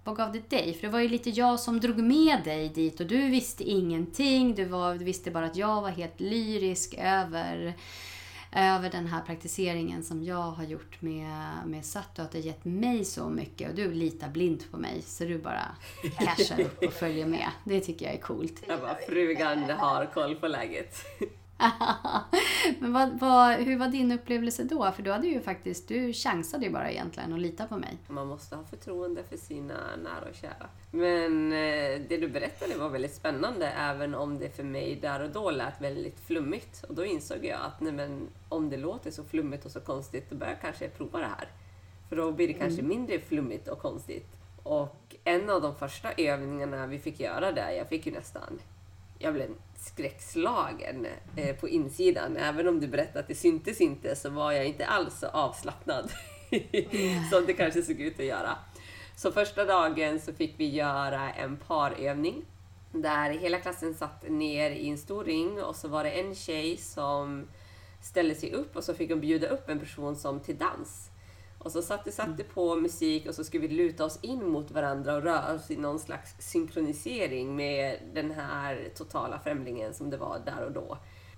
[0.03, 0.73] Vad gav det dig?
[0.73, 4.55] För det var ju lite jag som drog med dig dit och du visste ingenting.
[4.55, 7.73] Du, var, du visste bara att jag var helt lyrisk över
[8.55, 12.65] över den här praktiseringen som jag har gjort med, med Sato, att det har gett
[12.65, 13.69] mig så mycket.
[13.69, 15.65] Och du litar blint på mig, så du bara
[16.17, 17.47] cashar upp och följer med.
[17.63, 18.63] Det tycker jag är coolt.
[18.67, 20.95] Jag bara, frugan har koll på läget.
[22.79, 24.91] Men vad, vad, hur var din upplevelse då?
[24.91, 27.97] För du hade ju faktiskt, du chansade ju bara egentligen och lita på mig.
[28.07, 30.69] Man måste ha förtroende för sina nära och kära.
[30.91, 35.29] Men eh, det du berättade var väldigt spännande, även om det för mig där och
[35.29, 36.83] då lät väldigt flummigt.
[36.83, 40.29] Och då insåg jag att nej men, om det låter så flummigt och så konstigt,
[40.29, 41.47] då bör jag kanske prova det här.
[42.09, 42.89] För då blir det kanske mm.
[42.89, 44.27] mindre flummigt och konstigt.
[44.63, 48.59] Och en av de första övningarna vi fick göra där, jag fick ju nästan
[49.21, 49.49] jag blev
[49.81, 52.37] skräckslagen eh, på insidan.
[52.37, 56.11] Även om du berättade att det syntes inte så var jag inte alls så avslappnad
[57.31, 58.57] som det kanske såg ut att göra.
[59.15, 62.45] Så första dagen så fick vi göra en parövning
[62.91, 66.77] där hela klassen satt ner i en stor ring och så var det en tjej
[66.77, 67.47] som
[68.01, 71.10] ställde sig upp och så fick hon bjuda upp en person som till dans.
[71.63, 75.15] Och så satte, satte på musik och så skulle vi luta oss in mot varandra
[75.15, 80.41] och röra oss i någon slags synkronisering med den här totala främlingen som det var
[80.45, 80.97] där och då.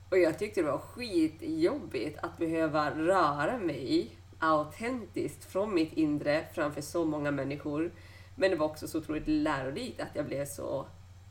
[0.09, 6.81] Och jag tyckte det var skitjobbigt att behöva röra mig autentiskt från mitt inre framför
[6.81, 7.91] så många människor.
[8.35, 10.85] Men det var också så otroligt lärorikt att jag blev så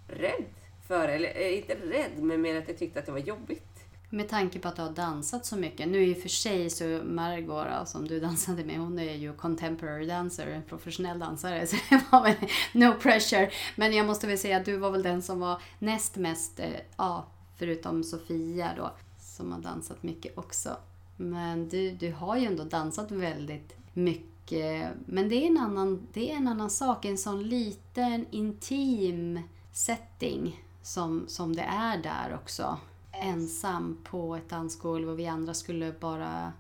[0.08, 0.44] rädd
[0.88, 3.71] för eller eh, inte rädd, men mer att jag tyckte att det var jobbigt.
[4.14, 5.88] Med tanke på att du har dansat så mycket.
[5.88, 9.32] Nu i och för sig så Margot alltså, som du dansade med, hon är ju
[9.32, 11.66] contemporary dancer, en professionell dansare.
[11.66, 12.34] Så det var väl
[12.72, 13.50] no pressure.
[13.76, 16.70] Men jag måste väl säga att du var väl den som var näst mest, eh,
[16.96, 20.76] ja, förutom Sofia då, som har dansat mycket också.
[21.16, 24.90] Men du, du har ju ändå dansat väldigt mycket.
[25.06, 29.40] Men det är en annan, det är en annan sak, en sån liten intim
[29.72, 32.78] setting som, som det är där också
[33.12, 36.52] ensam på ett dansgolv och vi andra skulle bara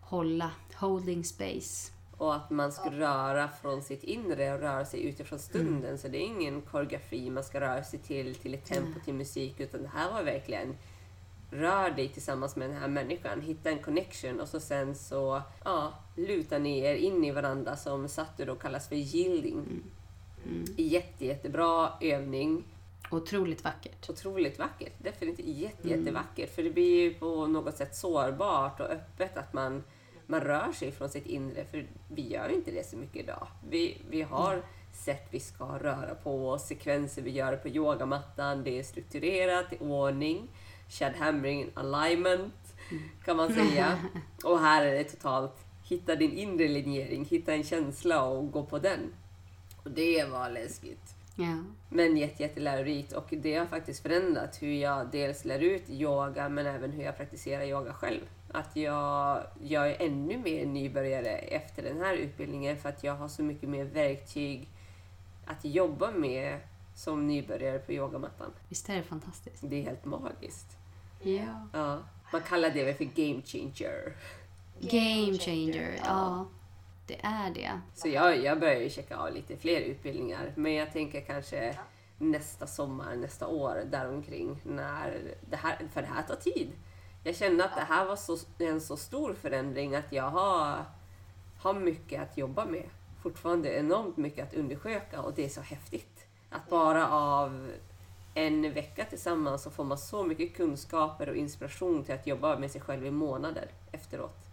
[0.00, 1.92] hålla, holding space.
[2.16, 5.84] Och att man ska röra från sitt inre och röra sig utifrån stunden.
[5.84, 5.98] Mm.
[5.98, 9.60] Så det är ingen koreografi man ska röra sig till, till ett tempo, till musik.
[9.60, 10.76] Utan det här var verkligen
[11.50, 15.92] rör dig tillsammans med den här människan, hitta en connection och så sen så ja,
[16.16, 19.58] luta ner in i varandra som Satu då kallas för yielding.
[19.58, 19.82] Mm.
[20.46, 20.64] Mm.
[20.76, 22.64] Jätte, jättebra övning.
[23.14, 24.10] Otroligt vackert.
[24.10, 24.92] Otroligt vackert.
[24.98, 25.98] Definitivt jätte, mm.
[25.98, 26.54] jättevackert.
[26.54, 29.82] För det blir ju på något sätt sårbart och öppet att man
[30.26, 33.46] man rör sig från sitt inre, för vi gör inte det så mycket idag.
[33.68, 38.78] Vi, vi har sätt vi ska röra på oss, sekvenser vi gör på yogamattan, det
[38.78, 40.48] är strukturerat, i ordning,
[40.88, 42.76] shed hammering, alignment
[43.24, 43.98] kan man säga.
[44.44, 48.78] Och här är det totalt, hitta din inre linjering, hitta en känsla och gå på
[48.78, 49.14] den.
[49.84, 51.13] Och det var läskigt.
[51.36, 51.56] Ja.
[51.88, 56.66] Men jätte, jättelärorikt och det har faktiskt förändrat hur jag dels lär ut yoga men
[56.66, 58.20] även hur jag praktiserar yoga själv.
[58.52, 63.28] Att jag, jag är ännu mer nybörjare efter den här utbildningen för att jag har
[63.28, 64.68] så mycket mer verktyg
[65.46, 66.60] att jobba med
[66.94, 68.50] som nybörjare på yogamattan.
[68.68, 69.62] Visst är det fantastiskt?
[69.66, 70.76] Det är helt magiskt.
[71.22, 71.68] Ja.
[71.72, 71.98] Ja.
[72.32, 74.16] Man kallar det väl för game changer.
[74.80, 76.46] Game changer, ja.
[77.06, 77.80] Det är det.
[77.94, 80.52] Så jag, jag börjar ju checka av lite fler utbildningar.
[80.56, 81.78] Men jag tänker kanske
[82.18, 84.60] nästa sommar, nästa år, däromkring.
[84.62, 86.72] När det här, för det här tar tid.
[87.24, 90.84] Jag kände att det här var så, en så stor förändring att jag har,
[91.58, 92.84] har mycket att jobba med.
[93.22, 96.26] Fortfarande enormt mycket att undersöka och det är så häftigt.
[96.50, 97.70] Att bara av
[98.34, 102.70] en vecka tillsammans så får man så mycket kunskaper och inspiration till att jobba med
[102.70, 104.43] sig själv i månader efteråt.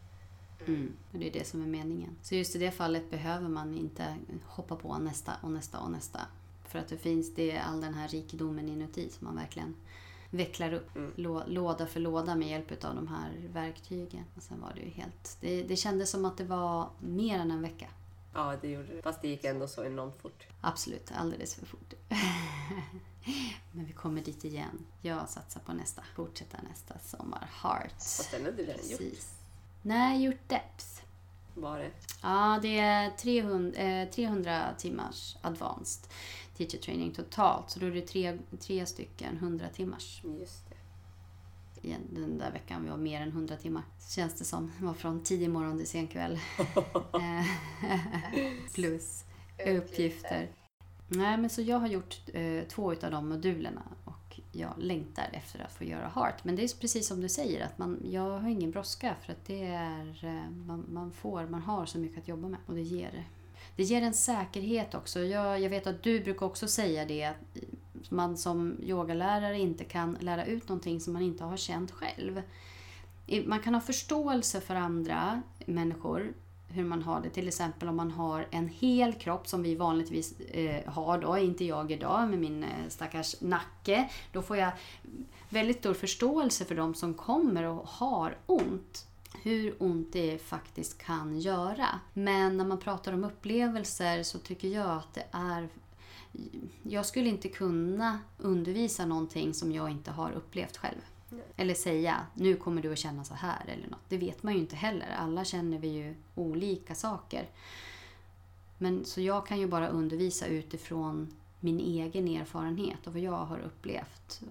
[0.67, 0.93] Mm.
[1.11, 2.15] Och det är det som är meningen.
[2.21, 6.19] Så just i det fallet behöver man inte hoppa på nästa och nästa och nästa.
[6.65, 9.75] För att det finns det all den här rikedomen inuti som man verkligen
[10.29, 11.11] vecklar upp Mm.
[11.15, 14.23] lå, låda för låda med hjälp av de här verktygen.
[14.35, 15.37] Och sen var det ju helt...
[15.41, 17.87] Det, det kändes som att det var mer än en vecka.
[18.33, 19.01] Ja, det gjorde det.
[19.01, 20.47] Fast det gick ändå så enormt fort.
[20.61, 21.93] Absolut, alldeles för fort.
[23.71, 24.85] Men vi kommer dit igen.
[25.01, 26.03] Jag satsar på nästa.
[26.15, 27.49] Fortsätta nästa sommar.
[27.63, 28.17] Hearts.
[28.17, 29.01] Fast den hade du redan gjort.
[29.81, 30.85] Nej, gjort Depth.
[31.53, 31.91] Var det?
[32.21, 36.11] Ja, det är 300, eh, 300 timmars advanced
[36.57, 37.69] teacher training totalt.
[37.69, 40.21] Så då är det tre, tre stycken 100 timmars.
[40.23, 40.75] Just det.
[41.87, 43.83] Igen, Den där veckan vi var mer än 100 timmar.
[44.09, 44.71] Känns det som.
[44.79, 46.39] Det var från tidig morgon till sen kväll.
[47.13, 47.45] Eh,
[48.73, 49.23] Plus
[49.65, 50.49] uppgifter.
[51.07, 53.81] Nej, men så jag har gjort eh, två utav de modulerna
[54.51, 56.43] jag längtar efter att få göra Heart.
[56.43, 59.45] Men det är precis som du säger, att man, jag har ingen brådska för att
[59.45, 62.81] det är, eh, man, man får, man har så mycket att jobba med och det
[62.81, 63.25] ger
[63.75, 65.19] det ger en säkerhet också.
[65.19, 70.17] Jag, jag vet att du brukar också säga det, att man som yogalärare inte kan
[70.19, 72.41] lära ut någonting som man inte har känt själv.
[73.45, 76.33] Man kan ha förståelse för andra människor,
[76.71, 77.29] hur man har det.
[77.29, 81.65] Till exempel om man har en hel kropp som vi vanligtvis eh, har då, inte
[81.65, 84.09] jag idag med min eh, stackars nacke.
[84.31, 84.71] Då får jag
[85.49, 89.07] väldigt stor förståelse för de som kommer och har ont.
[89.43, 91.87] Hur ont det faktiskt kan göra.
[92.13, 95.69] Men när man pratar om upplevelser så tycker jag att det är
[96.83, 101.01] jag skulle inte kunna undervisa någonting som jag inte har upplevt själv.
[101.55, 103.99] Eller säga, nu kommer du att känna så här eller något.
[104.09, 105.15] Det vet man ju inte heller.
[105.17, 107.49] Alla känner vi ju olika saker.
[108.77, 113.59] Men så jag kan ju bara undervisa utifrån min egen erfarenhet och vad jag har
[113.59, 114.41] upplevt.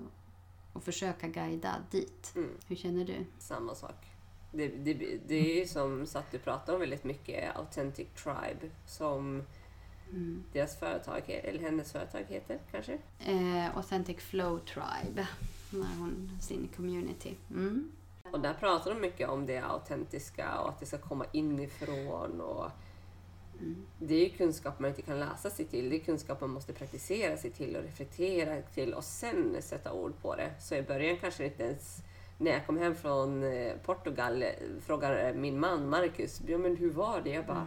[0.72, 2.32] Och försöka guida dit.
[2.36, 2.50] Mm.
[2.66, 3.24] Hur känner du?
[3.38, 4.06] Samma sak.
[4.52, 8.70] Det, det, det är ju som så att du pratar om väldigt mycket Authentic Tribe
[8.86, 9.42] som
[10.12, 10.44] Mm.
[10.52, 12.98] deras företag, eller hennes företag heter kanske.
[13.18, 15.26] Eh, Authentic Flow Tribe.
[15.70, 17.34] När hon, sin community.
[17.50, 17.92] Mm.
[18.32, 22.40] Och där pratar de mycket om det autentiska och att det ska komma inifrån.
[22.40, 22.70] Och
[23.98, 25.90] Det är ju kunskap man inte kan läsa sig till.
[25.90, 30.12] Det är kunskap man måste praktisera sig till och reflektera till och sen sätta ord
[30.22, 30.50] på det.
[30.60, 32.02] Så i början kanske inte ens
[32.38, 34.48] när jag kom hem från eh, Portugal eh,
[34.80, 37.30] frågar min man Marcus, ja, men hur var det?
[37.30, 37.66] Jag bara,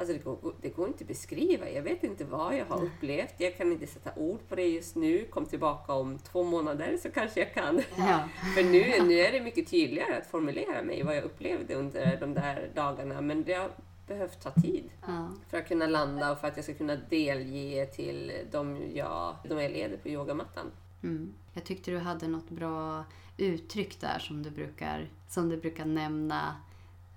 [0.00, 1.70] alltså det går, det går inte att beskriva.
[1.70, 3.34] Jag vet inte vad jag har upplevt.
[3.38, 5.24] Jag kan inte sätta ord på det just nu.
[5.24, 7.82] Kom tillbaka om två månader så kanske jag kan.
[7.96, 8.28] Ja.
[8.54, 12.34] För nu, nu är det mycket tydligare att formulera mig vad jag upplevde under de
[12.34, 13.20] där dagarna.
[13.20, 13.70] Men det har
[14.06, 15.28] behövt ta tid Ja.
[15.50, 19.62] för att kunna landa och för att jag ska kunna delge till de jag, de
[19.62, 20.66] jag leder på yogamattan.
[21.02, 21.34] Mm.
[21.54, 23.04] Jag tyckte du hade något bra
[23.36, 26.56] uttryck där som du brukar, som du brukar nämna.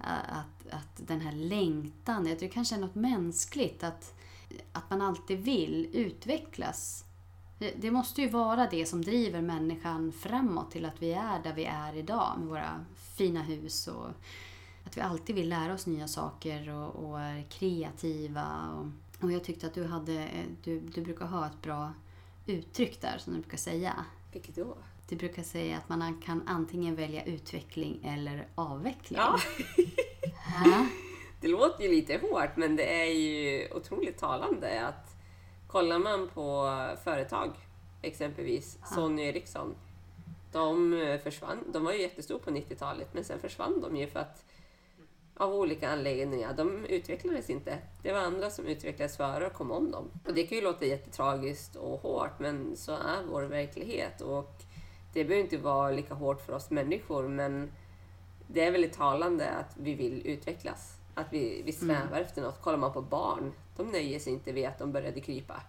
[0.03, 3.83] Eh, att, att den här längtan, jag tror det kanske är något mänskligt.
[3.83, 4.13] Att,
[4.71, 7.05] att man alltid vill utvecklas.
[7.75, 11.65] Det, måste ju vara det som driver människan framåt till att vi är där vi
[11.65, 13.87] är idag med våra fina hus.
[13.87, 14.07] Och
[14.83, 18.69] att vi alltid vill lära oss nya saker och, och är kreativa.
[18.69, 18.87] Och,
[19.23, 21.93] och jag tyckte att du, hade, eh, du, du brukar ha ett bra
[22.45, 24.05] uttryck där som du brukar säga.
[24.31, 24.77] Vilket då?
[25.09, 29.19] Du brukar säga att man kan antingen välja utveckling eller avveckling.
[29.19, 29.39] Ja,
[30.65, 30.85] Ja.
[31.41, 35.15] det låter ju lite hårt men det är ju otroligt talande att
[35.67, 36.69] kollar man på
[37.03, 37.51] företag,
[38.01, 39.75] exempelvis Sony Ericsson,
[40.51, 41.57] de försvann.
[41.73, 44.45] De var ju jättestora på 90-talet men sen försvann de ju för att
[45.37, 46.53] av olika anledningar.
[46.53, 47.77] De utvecklades inte.
[48.03, 50.11] Det var andra som utvecklades före och kom om dem.
[50.27, 54.21] Och det kan ju låta jättetragiskt och hårt, men så är vår verklighet.
[54.21, 54.51] Och
[55.13, 57.71] det behöver inte vara lika hårt för oss människor, men
[58.47, 60.97] det är väldigt talande att vi vill utvecklas.
[61.13, 62.21] Att vi, vi svävar mm.
[62.23, 62.61] efter något.
[62.61, 65.61] Kollar man på barn, de nöjer sig inte med att de började krypa.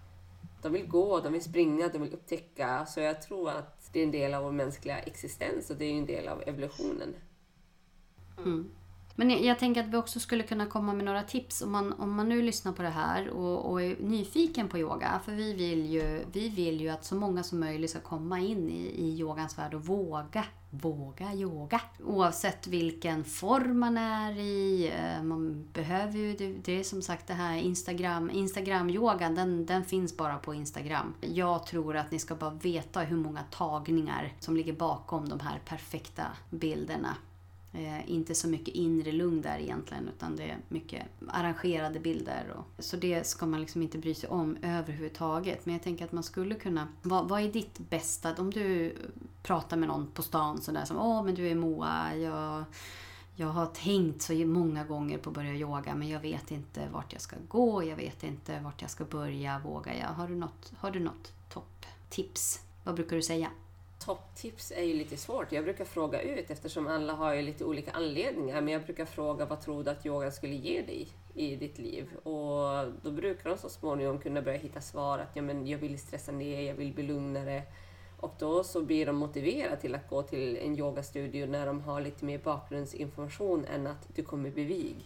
[0.63, 2.87] De vill gå, de vill springa, de vill upptäcka.
[2.87, 5.93] Så jag tror att det är en del av vår mänskliga existens och det är
[5.93, 7.15] en del av evolutionen.
[8.39, 8.71] Mm.
[9.17, 11.93] Men jag, jag, tänker att vi också skulle kunna komma med några tips om man,
[11.93, 15.21] om man nu lyssnar på det här och, och är nyfiken på yoga.
[15.25, 18.71] För vi vill, ju, vi vill ju att så många som möjligt ska komma in
[18.71, 20.45] i, i yogans värld och våga
[20.81, 21.81] våga yoga.
[22.05, 24.93] Oavsett vilken form man är i.
[24.97, 29.85] Eh, man behöver ju, det, det är som sagt det här Instagram, Instagram-yogan, den, den
[29.85, 31.15] finns bara på Instagram.
[31.21, 35.61] Jag tror att ni ska bara veta hur många tagningar som ligger bakom de här
[35.65, 37.17] perfekta bilderna.
[37.75, 42.55] Eh, inte så mycket inre lugn där egentligen utan det är mycket arrangerade bilder.
[42.57, 45.67] Och, så det ska man liksom inte bry sig om överhuvudtaget.
[45.67, 46.89] Men jag tänker att man skulle kunna...
[47.03, 48.35] Vad, vad är ditt bästa?
[48.39, 48.97] Om du
[49.43, 52.65] pratar med någon på stan sådär som Åh men du är Moa, jag,
[53.37, 57.13] jag har tänkt så många gånger på att börja yoga men jag vet inte vart
[57.13, 60.09] jag ska gå, jag vet inte vart jag ska börja, vågar jag?
[60.09, 62.61] Har du något, har du något topptips?
[62.85, 63.51] Vad brukar du säga?
[64.05, 65.53] Topptips är ju lite svårt.
[65.53, 68.61] Jag brukar fråga ut eftersom alla har ju lite olika anledningar.
[68.61, 72.17] Men jag brukar fråga vad tror du att yoga skulle ge dig i ditt liv?
[72.17, 75.99] Och då brukar de så småningom kunna börja hitta svar att ja, men jag vill
[75.99, 77.63] stressa ner, jag vill bli lugnare.
[78.21, 82.01] Och då så blir de motiverade till att gå till en yogastudio när de har
[82.01, 84.97] lite mer bakgrundsinformation än att du kommer bli vig.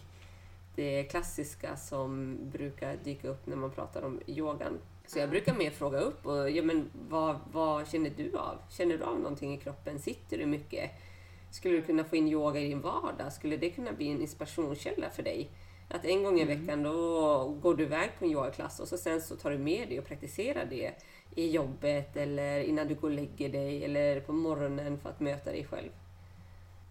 [0.75, 4.77] Det klassiska som brukar dyka upp när man pratar om yogan.
[5.09, 8.57] Så jag brukar mer fråga upp och ja, men vad, vad känner du av?
[8.69, 9.99] Känner du av någonting i kroppen?
[9.99, 10.91] Sitter du mycket?
[11.51, 13.33] Skulle du kunna få in yoga i din vardag?
[13.33, 15.49] Skulle det kunna bli en inspirationskälla för dig?
[15.87, 16.59] Att en gång i mm.
[16.59, 19.89] veckan då går du iväg på en yogaklass och så sen så tar du med
[19.89, 20.91] dig och praktiserar det
[21.35, 25.51] i jobbet eller innan du går och lägger dig eller på morgonen för att möta
[25.51, 25.89] dig själv.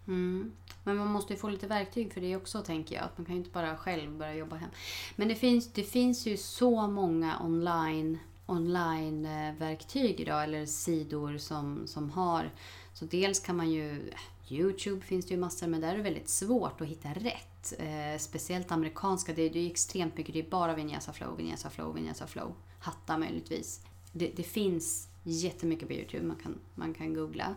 [0.09, 0.51] Mm.
[0.83, 3.03] Men man måste ju få lite verktyg för det också tänker jag.
[3.03, 4.69] Att man kan ju inte bara själv börja jobba hem.
[5.15, 11.87] Men det finns, det finns ju så många online online-verktyg eh, idag, eller sidor som,
[11.87, 12.51] som har.
[12.93, 14.11] Så dels kan man ju...
[14.51, 17.73] Youtube finns det ju massor, men där är det väldigt svårt att hitta rätt.
[17.79, 20.33] Eh, speciellt amerikanska, det är ju extremt mycket.
[20.33, 22.53] Det är bara Vinyasa Flow, Vinyasa Flow, Vinyasa Flow.
[22.79, 23.81] Hatta möjligtvis.
[24.11, 27.55] Det, det finns jättemycket på Youtube man kan, man kan googla.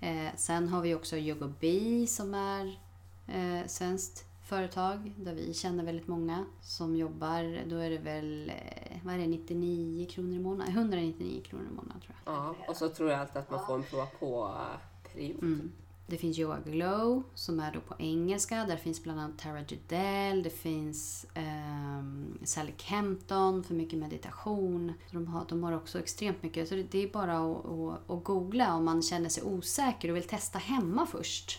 [0.00, 2.78] Eh, sen har vi också Yogobi som är
[3.26, 7.64] eh, svenskt företag där vi känner väldigt många som jobbar.
[7.66, 10.72] Då är det väl eh, vad är det, 99 kronor i månaden?
[10.74, 12.34] 199 kronor i månaden tror jag.
[12.34, 15.42] Ja, och så tror jag alltid att man får en prova på-period.
[15.42, 15.72] Mm.
[16.10, 18.64] Det finns Yoga Glow som är då på engelska.
[18.64, 22.02] Där finns bland annat Tara Judell, det finns eh,
[22.44, 24.92] Sally Kempton för mycket meditation.
[25.10, 26.68] De har, de har också extremt mycket.
[26.68, 30.28] Så det, är bara att, att, att googla om man känner sig osäker och vill
[30.28, 31.58] testa hemma först.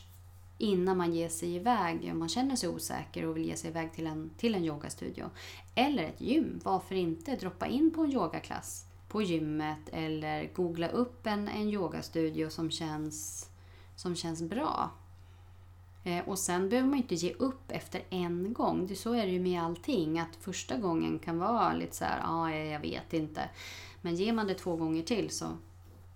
[0.57, 3.93] Innan man ger sig iväg, om man känner sig osäker och vill ge sig iväg
[3.93, 5.29] till en, till en yogastudio.
[5.75, 11.27] Eller ett gym, varför inte droppa in på en yogaklass på gymmet eller googla upp
[11.27, 13.47] en, en yogastudio som känns
[13.95, 14.91] som känns bra.
[16.03, 18.87] Eh, och sen behöver man inte ge upp efter en gång.
[18.87, 20.19] Det, så är det ju med allting.
[20.19, 23.49] Att första gången kan vara lite så här, ja, ah, jag vet inte.
[24.01, 25.57] Men ger man det två gånger till så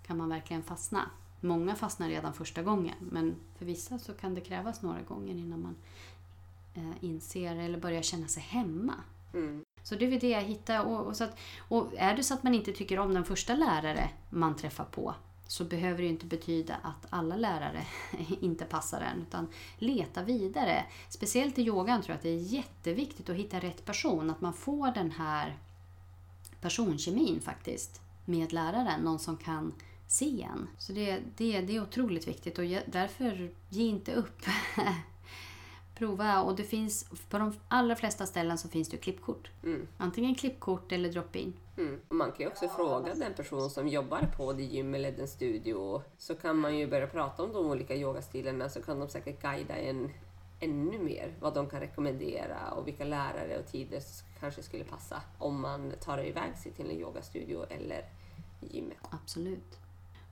[0.06, 1.10] kan man verkligen fastna.
[1.40, 2.96] Många fastnar redan första gången.
[3.00, 5.76] Men för vissa så kan det krävas några gånger innan man
[6.74, 8.94] eh, inser eller börjar känna sig hemma.
[9.34, 9.64] Mm.
[9.84, 10.86] Så det är det jag hittar.
[10.86, 13.56] Och, och, så att, och är det så att man inte tycker om den första
[13.56, 15.16] lärare man träffar på
[15.48, 17.86] så behöver det inte betyda att alla lärare
[18.42, 19.22] inte passar en.
[19.22, 20.86] Utan leta vidare.
[21.10, 24.30] Speciellt i yogan tror jag att det är jätteviktigt att hitta rätt person.
[24.30, 25.58] Att man får den här
[26.62, 29.02] personkemin faktiskt med läraren.
[29.02, 29.74] Någon som kan
[30.08, 30.68] se en.
[30.78, 34.42] Så det, det, det är otroligt viktigt och därför ge inte upp.
[35.96, 39.52] Prova och det finns på de allra flesta ställen så finns det klippkort.
[39.64, 39.88] Mm.
[39.98, 41.54] Antingen klippkort eller drop-in.
[41.78, 42.02] Mm.
[42.10, 46.02] Man kan ju också fråga den person som jobbar på det gym eller den studio.
[46.18, 49.76] Så kan man ju börja prata om de olika yogastilarna så kan de säkert guida
[49.76, 50.10] en
[50.60, 55.22] ännu mer vad de kan rekommendera och vilka lärare och tider som kanske skulle passa
[55.38, 58.06] om man tar iväg sig till en yogastudio eller
[58.60, 58.98] gymmet.
[59.10, 59.85] Absolut.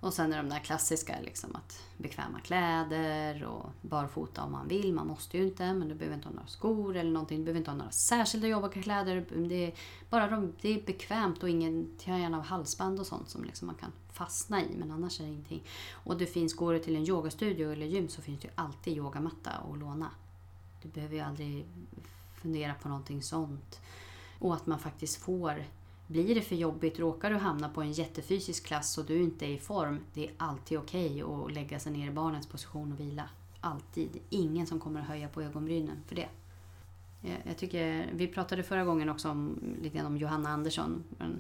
[0.04, 4.94] Och sen är de där klassiska, liksom att bekväma kläder och barfota om man vill.
[4.94, 7.38] Man måste ju inte, men du behöver inte ha några skor eller någonting.
[7.38, 9.26] Du behöver inte ha några särskilda jobbarkläder.
[9.50, 9.74] Det är,
[10.10, 13.76] bara de, det är bekvämt och ingen, gärna av halsband och sånt som liksom man
[13.76, 14.76] kan fastna i.
[14.78, 15.64] Men annars är det ingenting.
[15.92, 18.98] Och det finns, går du till en yogastudio eller gym så finns det ju alltid
[18.98, 20.10] yogamatta att låna.
[20.82, 21.66] Du behöver ju aldrig
[22.42, 23.80] fundera på någonting sånt.
[24.40, 25.66] Och att man faktiskt får
[26.08, 29.50] blir det för jobbigt, råkar du hamna på en jättefysisk klass och du inte är
[29.50, 33.00] i form, det är alltid okej okay att lägga sig ner i barnets position och
[33.00, 33.30] vila.
[33.62, 34.20] Alltid.
[34.30, 36.30] Ingen som kommer att höja på ögonbrynen för det.
[37.24, 41.40] Eh, jag tycker, vi pratade förra gången också om, lite grann om Johanna Andersson, en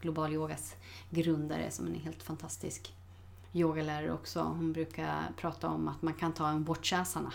[0.00, 0.76] global yogas
[1.10, 2.94] grundare som är en helt fantastisk
[3.52, 4.40] yogalärare också.
[4.40, 7.32] Hon brukar prata om att man kan ta en watchasana.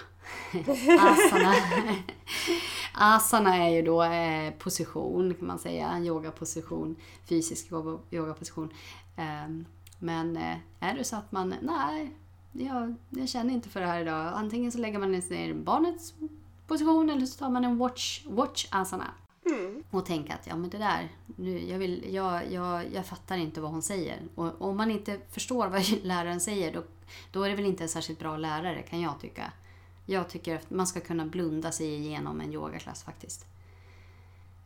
[1.00, 1.54] asana.
[2.94, 6.96] asana är ju då eh, position kan man säga, en yogaposition,
[7.26, 7.72] fysisk
[8.12, 8.70] yogaposition.
[9.16, 9.66] Ehm,
[10.00, 12.12] men eh, är det så att man, nej,
[12.52, 14.32] jag, jag känner inte för det här idag.
[14.36, 16.14] Antingen så lägger man i barnets
[16.68, 19.12] position eller så tar man en watch, watch asana.
[19.46, 19.84] Mm.
[19.92, 23.62] Och tänka att ja men det där, nu, jag, vill, jag, jag, jag fattar inte
[23.62, 24.20] vad hon säger.
[24.36, 26.84] Och om man inte förstår vad läraren säger då,
[27.32, 29.52] då är det väl inte en särskilt bra lärare kan jag tycka.
[30.06, 33.46] Jag tycker att man ska kunna blunda sig igenom en yogaklass faktiskt.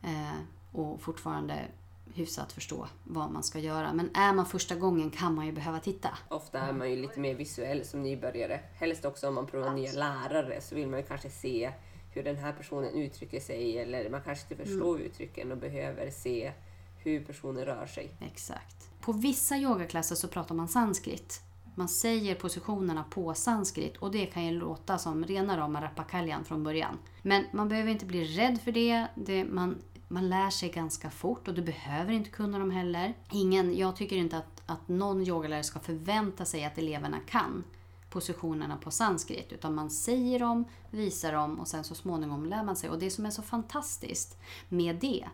[0.02, 0.38] Eh,
[0.72, 1.68] och fortfarande
[2.14, 3.92] hyfsat förstå vad man ska göra.
[3.92, 6.18] Men är man första gången kan man ju behöva titta.
[6.28, 8.60] Ofta är man ju lite mer visuell som nybörjare.
[8.74, 11.72] Helst också om man provar nya lärare så vill man ju kanske se
[12.10, 15.06] hur den här personen uttrycker sig eller man kanske inte förstår mm.
[15.06, 16.52] uttrycken och behöver se
[16.98, 18.10] hur personen rör sig.
[18.20, 18.90] Exakt.
[19.00, 21.42] På vissa yogaklasser så pratar man sanskrit.
[21.74, 26.64] Man säger positionerna på sanskrit och det kan ju låta som rena rama rappakaljan från
[26.64, 26.98] början.
[27.22, 29.06] Men man behöver inte bli rädd för det.
[29.14, 33.14] det man, man lär sig ganska fort och du behöver inte kunna dem heller.
[33.32, 37.64] Ingen, jag tycker inte att, att någon yogalärare ska förvänta sig att eleverna kan
[38.10, 39.52] positionerna på sanskrit.
[39.52, 42.90] Utan man säger dem, visar dem och sen så småningom lär man sig.
[42.90, 44.38] Och det som är så fantastiskt
[44.68, 45.28] med det,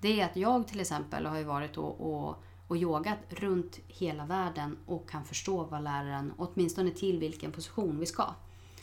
[0.00, 4.26] det är att jag till exempel har ju varit och, och, och yogat runt hela
[4.26, 8.34] världen och kan förstå vad läraren, åtminstone till vilken position vi ska.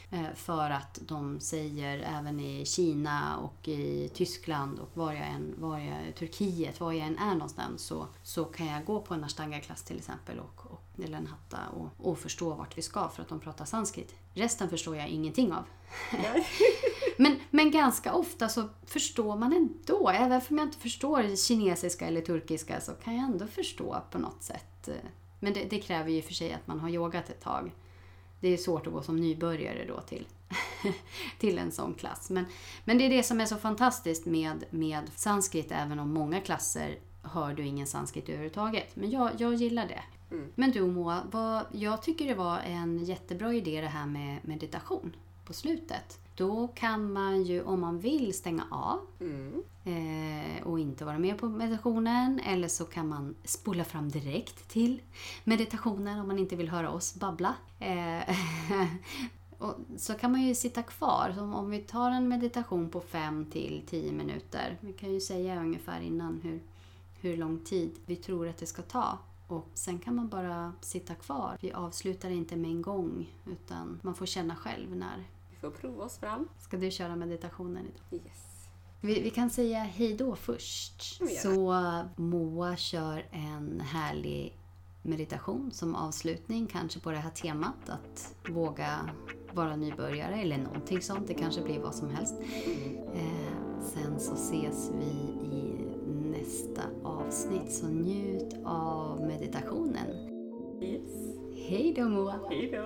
[0.09, 5.55] Eh, för att de säger även i Kina och i Tyskland och var jag än,
[5.57, 9.23] var jag, Turkiet, var jag än är någonstans så, så kan jag gå på en
[9.23, 13.21] ashtanga-klass till exempel och, och, eller en hatta och, och förstå vart vi ska för
[13.21, 14.15] att de pratar sanskrit.
[14.33, 15.63] Resten förstår jag ingenting av.
[17.17, 20.09] men, men ganska ofta så förstår man ändå.
[20.09, 24.43] Även om jag inte förstår kinesiska eller turkiska så kan jag ändå förstå på något
[24.43, 24.89] sätt.
[25.39, 27.71] Men det, det kräver ju för sig att man har yogat ett tag
[28.39, 30.27] det är svårt att gå som nybörjare då till,
[31.39, 32.29] till en sån klass.
[32.29, 32.45] Men,
[32.83, 36.99] men det är det som är så fantastiskt med, med sanskrit, även om många klasser
[37.21, 38.95] hör du ingen sanskrit överhuvudtaget.
[38.95, 40.03] Men jag, jag gillar det.
[40.31, 40.51] Mm.
[40.55, 45.15] Men du Moa, vad, jag tycker det var en jättebra idé det här med meditation
[45.45, 46.19] på slutet.
[46.35, 49.63] Då kan man ju, om man vill, stänga av mm.
[49.83, 52.39] eh, och inte vara med på meditationen.
[52.39, 55.01] Eller så kan man spola fram direkt till
[55.43, 57.55] meditationen om man inte vill höra oss babbla.
[57.79, 58.35] Eh,
[59.57, 61.33] och så kan man ju sitta kvar.
[61.35, 64.77] Så om vi tar en meditation på 5 till 10 minuter.
[64.81, 66.59] Vi kan ju säga ungefär innan hur,
[67.21, 69.17] hur lång tid vi tror att det ska ta.
[69.47, 71.57] Och sen kan man bara sitta kvar.
[71.61, 75.23] Vi avslutar inte med en gång utan man får känna själv när,
[75.61, 76.47] får prova oss fram.
[76.59, 78.25] Ska du köra meditationen idag?
[78.25, 78.67] Yes.
[79.01, 81.21] Vi, vi kan säga hej då först.
[81.41, 81.73] Så
[82.15, 84.57] Moa kör en härlig
[85.01, 89.09] meditation som avslutning, kanske på det här temat att våga
[89.53, 91.27] vara nybörjare eller någonting sånt.
[91.27, 92.35] Det kanske blir vad som helst.
[93.13, 95.05] Eh, sen så ses vi
[95.57, 95.74] i
[96.45, 100.07] nästa avsnitt, så njut av meditationen.
[100.81, 101.37] Yes.
[101.69, 102.39] Hej då Moa!
[102.49, 102.85] Hej då!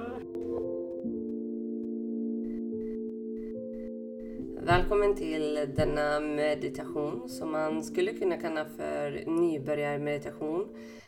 [4.66, 10.68] Välkommen till denna meditation som man skulle kunna kalla för nybörjarmeditation.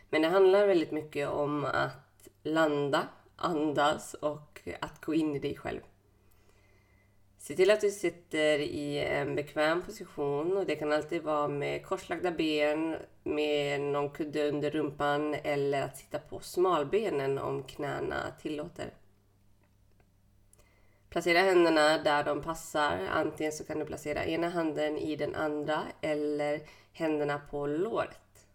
[0.09, 5.55] Men det handlar väldigt mycket om att landa, andas och att gå in i dig
[5.55, 5.79] själv.
[7.41, 11.85] Se till att du sitter i en bekväm position och det kan alltid vara med
[11.85, 18.93] korslagda ben, med någon kudde under rumpan eller att sitta på smalbenen om knäna tillåter.
[21.09, 23.07] Placera händerna där de passar.
[23.11, 26.61] Antingen så kan du placera ena handen i den andra eller
[26.93, 28.47] händerna på låret.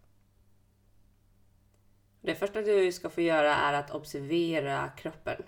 [2.21, 5.43] Det första du ska få göra är att observera kroppen.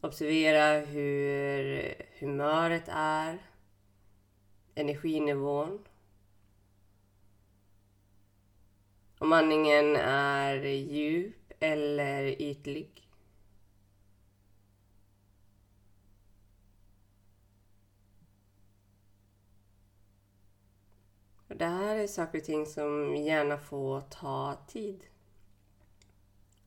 [0.00, 3.38] Observera hur humöret är,
[4.74, 5.88] energinivån.
[9.18, 13.10] Om andningen är djup eller ytlig.
[21.60, 25.09] det här är saker och ting som gärna får ta tid.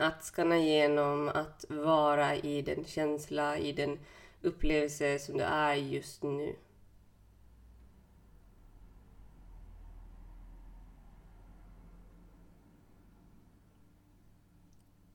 [0.03, 3.99] Att skanna igenom, att vara i den känsla, i den
[4.41, 6.55] upplevelse som du är just nu.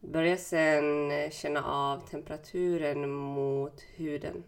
[0.00, 4.44] Börja sen känna av temperaturen mot huden.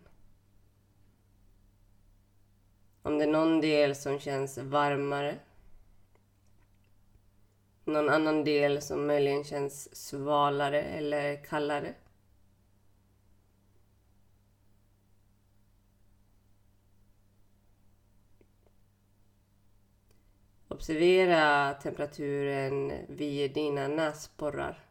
[3.03, 5.39] Om det är någon del som känns varmare.
[7.91, 11.95] Någon annan del som möjligen känns svalare eller kallare.
[20.69, 24.85] Observera temperaturen vid dina näsborrar.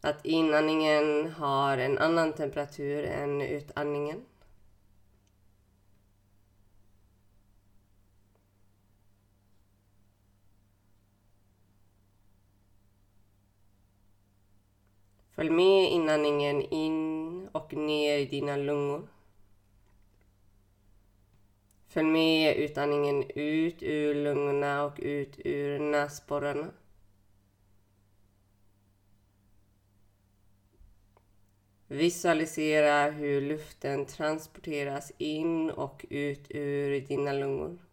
[0.00, 4.24] Att inandningen har en annan temperatur än utandningen.
[15.36, 19.08] Följ med inandningen in och ner i dina lungor.
[21.86, 26.70] Följ med utandningen ut ur lungorna och ut ur näsborrarna.
[31.88, 37.85] Visualisera hur luften transporteras in och ut ur dina lungor.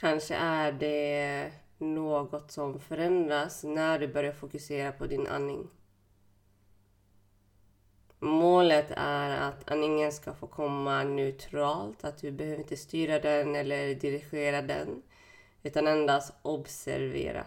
[0.00, 5.68] Kanske är det något som förändras när du börjar fokusera på din andning.
[8.18, 13.94] Målet är att andningen ska få komma neutralt, att du behöver inte styra den eller
[13.94, 15.02] dirigera den,
[15.62, 17.44] utan endast observera.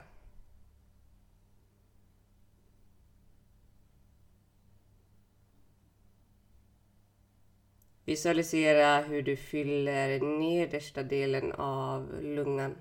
[8.05, 12.75] Visualisera hur du fyller nedersta delen av lungan.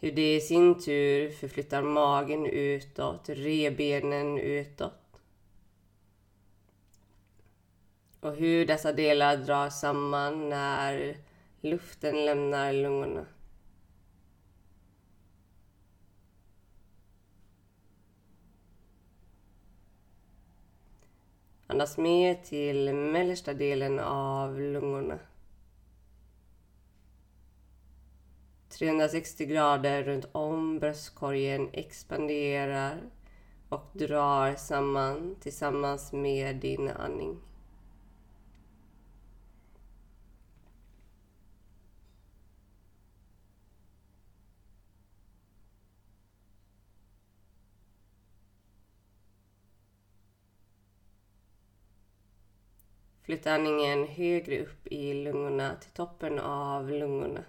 [0.00, 5.22] Hur det i sin tur förflyttar magen utåt, rebenen utåt.
[8.20, 11.16] Och hur dessa delar dras samman när
[11.60, 13.26] luften lämnar lungorna.
[21.70, 25.18] Andas med till mellersta delen av lungorna.
[28.68, 33.00] 360 grader runt om bröstkorgen expanderar
[33.68, 37.36] och drar samman tillsammans med din andning.
[53.30, 57.44] Flytta andningen högre upp i lungorna till toppen av lungorna.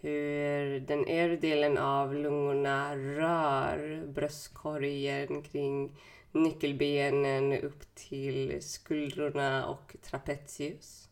[0.00, 5.96] hur den övre delen av lungorna rör bröstkorgen kring
[6.32, 11.08] nyckelbenen upp till skuldrorna och trapezius.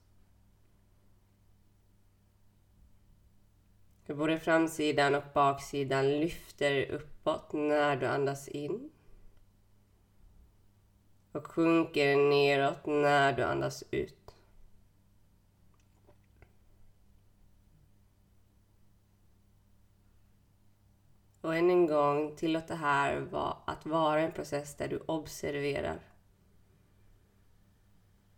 [4.05, 8.91] Hur både framsidan och baksidan lyfter uppåt när du andas in
[11.37, 14.35] och sjunker neråt när du andas ut.
[21.41, 23.27] Och än en gång, tillåt det här
[23.65, 25.99] att vara en process där du observerar.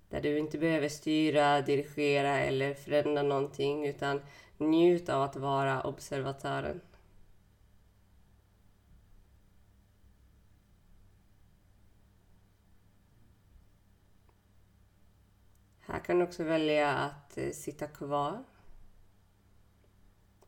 [0.08, 4.20] Där du inte behöver styra, dirigera eller förändra någonting utan
[4.58, 6.80] njut av att vara observatören.
[15.98, 18.44] Här kan du också välja att eh, sitta kvar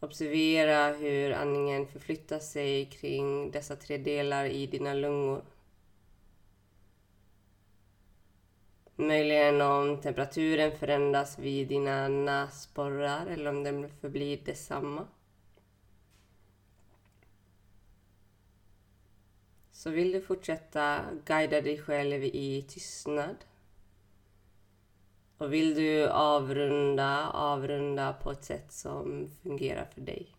[0.01, 5.45] Observera hur andningen förflyttar sig kring dessa tre delar i dina lungor.
[8.97, 15.07] Möjligen om temperaturen förändras vid dina näsborrar eller om den förblir detsamma.
[19.73, 23.37] Så vill du fortsätta guida dig själv i tystnad
[25.41, 30.35] och vill du avrunda, avrunda på ett sätt som fungerar för dig.